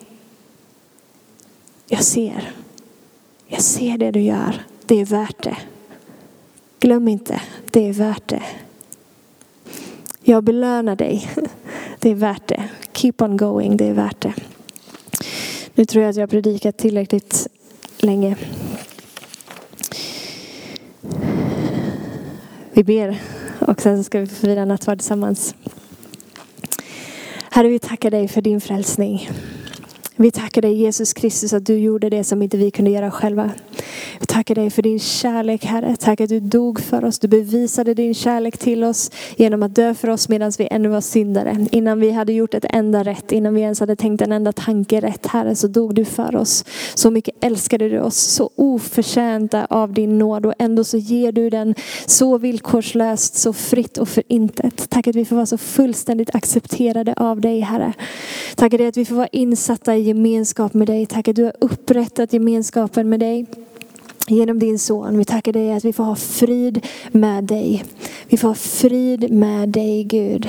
jag 1.94 2.04
ser. 2.04 2.52
Jag 3.46 3.62
ser 3.62 3.98
det 3.98 4.10
du 4.10 4.20
gör. 4.20 4.62
Det 4.86 5.00
är 5.00 5.04
värt 5.04 5.42
det. 5.42 5.56
Glöm 6.80 7.08
inte, 7.08 7.42
det 7.70 7.88
är 7.88 7.92
värt 7.92 8.28
det. 8.28 8.42
Jag 10.22 10.44
belönar 10.44 10.96
dig. 10.96 11.28
Det 11.98 12.10
är 12.10 12.14
värt 12.14 12.48
det. 12.48 12.64
Keep 12.92 13.12
on 13.18 13.36
going, 13.36 13.76
det 13.76 13.84
är 13.84 13.92
värt 13.92 14.20
det. 14.20 14.34
Nu 15.74 15.84
tror 15.84 16.02
jag 16.02 16.10
att 16.10 16.16
jag 16.16 16.22
har 16.22 16.26
predikat 16.26 16.76
tillräckligt 16.76 17.48
länge. 17.98 18.36
Vi 22.72 22.84
ber 22.84 23.18
och 23.58 23.80
sen 23.80 24.04
ska 24.04 24.20
vi 24.20 24.26
få 24.26 24.34
fira 24.34 24.64
nattvard 24.64 24.98
tillsammans. 24.98 25.54
Herre, 27.50 27.68
vi 27.68 27.78
tackar 27.78 28.10
dig 28.10 28.28
för 28.28 28.42
din 28.42 28.60
frälsning. 28.60 29.30
Vi 30.16 30.30
tackar 30.30 30.62
dig 30.62 30.74
Jesus 30.74 31.12
Kristus 31.12 31.52
att 31.52 31.66
du 31.66 31.78
gjorde 31.78 32.10
det 32.10 32.24
som 32.24 32.42
inte 32.42 32.56
vi 32.56 32.70
kunde 32.70 32.90
göra 32.90 33.10
själva. 33.10 33.50
Vi 34.20 34.26
tackar 34.26 34.54
dig 34.54 34.70
för 34.70 34.82
din 34.82 34.98
kärlek 34.98 35.64
Herre. 35.64 35.96
Tack 35.96 36.20
att 36.20 36.28
du 36.28 36.40
dog 36.40 36.80
för 36.80 37.04
oss. 37.04 37.18
Du 37.18 37.28
bevisade 37.28 37.94
din 37.94 38.14
kärlek 38.14 38.58
till 38.58 38.84
oss 38.84 39.10
genom 39.36 39.62
att 39.62 39.74
dö 39.74 39.94
för 39.94 40.10
oss 40.10 40.28
medan 40.28 40.52
vi 40.58 40.68
ännu 40.70 40.88
var 40.88 41.00
syndare. 41.00 41.66
Innan 41.70 42.00
vi 42.00 42.10
hade 42.10 42.32
gjort 42.32 42.54
ett 42.54 42.64
enda 42.70 43.02
rätt, 43.02 43.32
innan 43.32 43.54
vi 43.54 43.60
ens 43.60 43.80
hade 43.80 43.96
tänkt 43.96 44.22
en 44.22 44.32
enda 44.32 44.52
tanke 44.52 45.00
rätt 45.00 45.26
Herre 45.26 45.54
så 45.54 45.66
dog 45.66 45.94
du 45.94 46.04
för 46.04 46.36
oss. 46.36 46.64
Så 46.94 47.10
mycket 47.10 47.44
älskade 47.44 47.88
du 47.88 48.00
oss, 48.00 48.16
så 48.16 48.50
oförtjänta 48.56 49.66
av 49.70 49.92
din 49.92 50.18
nåd 50.18 50.46
och 50.46 50.54
ändå 50.58 50.84
så 50.84 50.96
ger 50.96 51.32
du 51.32 51.50
den 51.50 51.74
så 52.06 52.38
villkorslöst, 52.38 53.34
så 53.34 53.52
fritt 53.52 53.98
och 53.98 54.08
för 54.08 54.22
intet. 54.28 54.90
Tack 54.90 55.06
att 55.06 55.16
vi 55.16 55.24
får 55.24 55.36
vara 55.36 55.46
så 55.46 55.58
fullständigt 55.58 56.34
accepterade 56.34 57.14
av 57.16 57.40
dig 57.40 57.60
Herre. 57.60 57.92
Tack 58.56 58.74
att 58.74 58.96
vi 58.96 59.04
får 59.04 59.14
vara 59.14 59.26
insatta 59.26 59.96
i 59.96 60.00
gemenskap 60.00 60.74
med 60.74 60.86
dig. 60.86 61.06
Tack 61.06 61.28
att 61.28 61.36
du 61.36 61.44
har 61.44 61.52
upprättat 61.60 62.32
gemenskapen 62.32 63.08
med 63.08 63.20
dig 63.20 63.46
genom 64.28 64.58
din 64.58 64.78
son. 64.78 65.18
Vi 65.18 65.24
tackar 65.24 65.52
dig 65.52 65.72
att 65.72 65.84
vi 65.84 65.92
får 65.92 66.04
ha 66.04 66.16
frid 66.16 66.86
med 67.12 67.44
dig. 67.44 67.84
Vi 68.28 68.36
får 68.36 68.48
ha 68.48 68.54
frid 68.54 69.32
med 69.32 69.68
dig 69.68 70.04
Gud. 70.04 70.48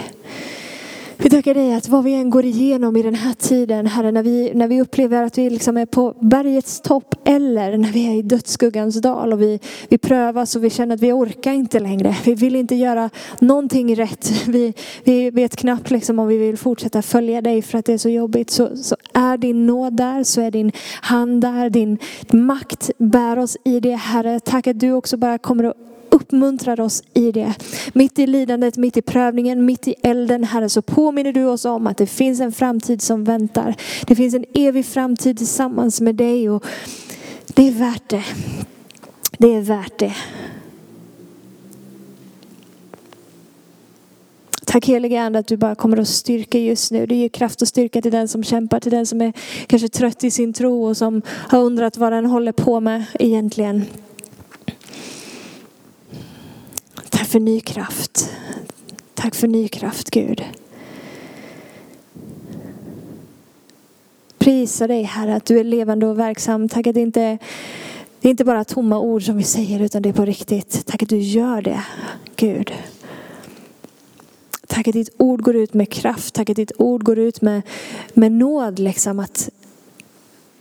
Vi 1.18 1.30
tackar 1.30 1.54
dig 1.54 1.74
att 1.74 1.90
vad 1.90 2.04
vi 2.04 2.14
än 2.14 2.30
går 2.30 2.46
igenom 2.46 2.96
i 2.96 3.04
den 3.04 3.16
här 3.16 3.34
tiden, 3.34 3.88
Herre, 3.88 4.12
när 4.12 4.24
vi, 4.24 4.52
när 4.54 4.68
vi 4.68 4.82
upplever 4.82 5.24
att 5.24 5.38
vi 5.38 5.50
liksom 5.50 5.78
är 5.78 5.86
på 5.86 6.16
bergets 6.20 6.82
topp 6.82 7.16
eller 7.26 7.78
när 7.78 7.92
vi 7.92 8.08
är 8.08 8.14
i 8.14 8.22
dödsskuggans 8.22 9.02
dal 9.02 9.34
och 9.34 9.42
vi, 9.42 9.60
vi 9.90 9.98
prövas 9.98 10.56
och 10.56 10.64
vi 10.64 10.70
känner 10.70 10.96
att 10.96 11.02
vi 11.02 11.12
orkar 11.12 11.52
inte 11.52 11.80
längre. 11.80 12.16
Vi 12.26 12.36
vill 12.36 12.56
inte 12.56 12.76
göra 12.76 13.10
någonting 13.40 13.96
rätt. 13.96 14.48
Vi, 14.48 14.74
vi 15.04 15.30
vet 15.32 15.56
knappt 15.56 15.92
liksom 15.92 16.20
om 16.20 16.28
vi 16.28 16.38
vill 16.38 16.58
fortsätta 16.58 17.02
följa 17.02 17.42
dig 17.42 17.62
för 17.62 17.78
att 17.78 17.86
det 17.86 17.94
är 17.94 17.98
så 17.98 18.10
jobbigt. 18.10 18.50
Så, 18.50 18.78
så 18.78 18.96
är 19.14 19.38
din 19.38 19.66
nåd 19.66 19.98
där, 19.98 20.24
så 20.24 20.42
är 20.42 20.52
din 20.52 20.72
hand 21.02 21.42
där, 21.42 21.70
din 21.70 21.98
makt 22.32 22.92
bär 22.98 23.40
oss 23.40 23.58
i 23.64 23.80
det 23.80 23.96
Herre. 23.96 24.40
Tack 24.40 24.68
att 24.68 24.80
du 24.80 24.92
också 24.92 25.18
bara 25.18 25.38
kommer 25.38 25.64
att 25.64 25.95
uppmuntrar 26.26 26.80
oss 26.80 27.04
i 27.14 27.32
det. 27.32 27.54
Mitt 27.94 28.20
i 28.20 28.28
lidandet, 28.28 28.78
mitt 28.78 28.98
i 28.98 29.02
prövningen, 29.02 29.66
mitt 29.66 29.88
i 29.88 29.96
elden 30.04 30.44
Herre 30.44 30.70
så 30.70 30.82
påminner 30.82 31.34
du 31.34 31.46
oss 31.46 31.66
om 31.66 31.88
att 31.88 31.98
det 31.98 32.08
finns 32.08 32.40
en 32.40 32.52
framtid 32.52 33.02
som 33.02 33.24
väntar. 33.24 33.76
Det 34.08 34.16
finns 34.16 34.34
en 34.34 34.46
evig 34.54 34.86
framtid 34.86 35.38
tillsammans 35.38 36.02
med 36.02 36.16
dig 36.16 36.50
och 36.50 36.66
det 37.48 37.68
är 37.68 37.72
värt 37.72 38.10
det. 38.10 38.24
Det 39.38 39.54
är 39.54 39.62
värt 39.62 40.00
det. 40.00 40.16
Tack 44.66 44.86
helige 44.86 45.22
Ande 45.22 45.40
att 45.40 45.48
du 45.48 45.58
bara 45.58 45.76
kommer 45.76 45.98
att 45.98 46.08
styrka 46.08 46.60
just 46.60 46.92
nu. 46.92 47.06
Det 47.06 47.16
ger 47.16 47.30
kraft 47.30 47.62
och 47.62 47.68
styrka 47.68 48.02
till 48.02 48.12
den 48.12 48.28
som 48.28 48.44
kämpar, 48.44 48.80
till 48.80 48.92
den 48.92 49.06
som 49.06 49.22
är 49.22 49.34
kanske 49.68 49.90
trött 49.90 50.24
i 50.24 50.32
sin 50.32 50.54
tro 50.54 50.86
och 50.86 50.98
som 50.98 51.22
har 51.28 51.60
undrat 51.60 51.98
vad 51.98 52.12
den 52.12 52.26
håller 52.26 52.52
på 52.52 52.80
med 52.80 53.06
egentligen. 53.20 53.86
Tack 57.10 57.25
för 57.36 57.40
ny 57.40 57.60
kraft. 57.60 58.32
Tack 59.14 59.36
för 59.36 59.48
ny 59.48 59.68
kraft 59.68 60.12
Gud. 60.12 60.44
Prisa 64.38 64.88
dig 64.88 65.04
Herre 65.04 65.36
att 65.36 65.46
du 65.46 65.60
är 65.60 65.64
levande 65.64 66.08
och 66.08 66.20
verksam. 66.20 66.70
Tack 66.70 66.88
att 66.88 66.96
det 66.96 67.02
inte 67.02 67.38
det 68.22 68.28
är 68.28 68.30
inte 68.30 68.46
bara 68.46 68.64
tomma 68.64 69.00
ord 69.00 69.26
som 69.26 69.38
vi 69.38 69.44
säger 69.44 69.80
utan 69.80 70.02
det 70.02 70.10
är 70.10 70.14
på 70.14 70.26
riktigt. 70.26 70.86
Tack 70.86 71.04
att 71.04 71.10
du 71.10 71.18
gör 71.18 71.62
det 71.62 71.84
Gud. 72.36 72.74
Tack 74.68 74.88
att 74.88 74.94
ditt 74.94 75.10
ord 75.18 75.42
går 75.42 75.56
ut 75.56 75.74
med 75.74 75.90
kraft. 75.90 76.34
Tack 76.34 76.50
att 76.50 76.56
ditt 76.56 76.72
ord 76.78 77.04
går 77.04 77.20
ut 77.20 77.42
med, 77.42 77.62
med 78.14 78.32
nåd 78.32 78.80
liksom 78.80 79.20
att 79.20 79.50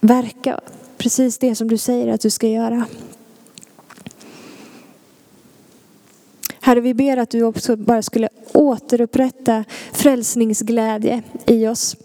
verka 0.00 0.60
precis 0.98 1.38
det 1.38 1.54
som 1.54 1.68
du 1.68 1.78
säger 1.78 2.08
att 2.08 2.20
du 2.20 2.30
ska 2.30 2.48
göra. 2.48 2.84
Herre, 6.64 6.80
vi 6.80 6.94
ber 6.94 7.16
att 7.16 7.30
du 7.30 7.42
också 7.42 7.76
bara 7.76 8.02
skulle 8.02 8.28
återupprätta 8.52 9.64
frälsningsglädje 9.92 11.22
i 11.46 11.66
oss. 11.66 11.96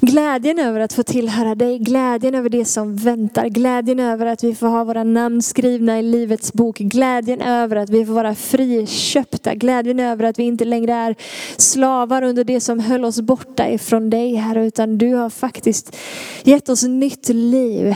Glädjen 0.00 0.58
över 0.58 0.80
att 0.80 0.92
få 0.92 1.02
tillhöra 1.02 1.54
dig, 1.54 1.78
glädjen 1.78 2.34
över 2.34 2.48
det 2.48 2.64
som 2.64 2.96
väntar, 2.96 3.48
glädjen 3.48 4.00
över 4.00 4.26
att 4.26 4.44
vi 4.44 4.54
får 4.54 4.66
ha 4.66 4.84
våra 4.84 5.04
namn 5.04 5.42
skrivna 5.42 5.98
i 5.98 6.02
livets 6.02 6.52
bok, 6.52 6.78
glädjen 6.78 7.40
över 7.40 7.76
att 7.76 7.90
vi 7.90 8.06
får 8.06 8.12
vara 8.12 8.34
friköpta, 8.34 9.54
glädjen 9.54 10.00
över 10.00 10.24
att 10.24 10.38
vi 10.38 10.42
inte 10.42 10.64
längre 10.64 10.94
är 10.94 11.16
slavar 11.56 12.22
under 12.22 12.44
det 12.44 12.60
som 12.60 12.80
höll 12.80 13.04
oss 13.04 13.20
borta 13.20 13.68
ifrån 13.68 14.10
dig 14.10 14.34
Herre, 14.34 14.66
utan 14.66 14.98
du 14.98 15.14
har 15.14 15.30
faktiskt 15.30 15.96
gett 16.42 16.68
oss 16.68 16.82
nytt 16.82 17.28
liv. 17.28 17.94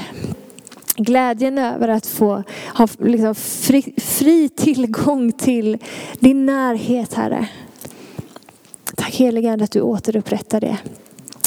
Glädjen 0.98 1.58
över 1.58 1.88
att 1.88 2.06
få 2.06 2.42
ha 2.74 2.88
liksom 2.98 3.34
fri, 3.34 3.94
fri 3.96 4.48
tillgång 4.48 5.32
till 5.32 5.78
din 6.20 6.46
närhet 6.46 7.14
Herre. 7.14 7.48
Tack 8.96 9.14
helige 9.14 9.52
Ande 9.52 9.64
att 9.64 9.70
du 9.70 9.80
återupprättar 9.80 10.61
det. 10.61 10.78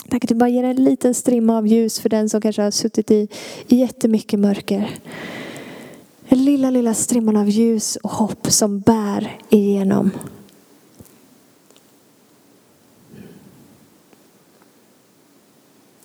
Tack 0.10 0.24
att 0.24 0.30
du 0.30 0.36
bara 0.36 0.50
ger 0.50 0.64
en 0.64 0.84
liten 0.84 1.14
strimma 1.14 1.58
av 1.58 1.68
ljus 1.68 2.00
för 2.00 2.10
den 2.10 2.30
som 2.30 2.42
kanske 2.42 2.62
har 2.62 2.72
suttit 2.72 3.12
i, 3.12 3.28
i 3.68 3.76
jättemycket 3.76 4.40
mörker. 4.40 4.90
En 6.28 6.46
lilla, 6.46 6.70
lilla 6.70 6.94
strimman 6.94 7.38
av 7.38 7.50
ljus 7.50 7.96
och 7.96 8.12
hopp 8.12 8.52
som 8.52 8.80
bär 8.80 9.38
igenom. 9.50 10.12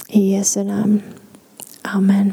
I 0.09 0.33
Jesu 0.33 0.65
namn. 0.65 1.03
Amen. 1.83 2.33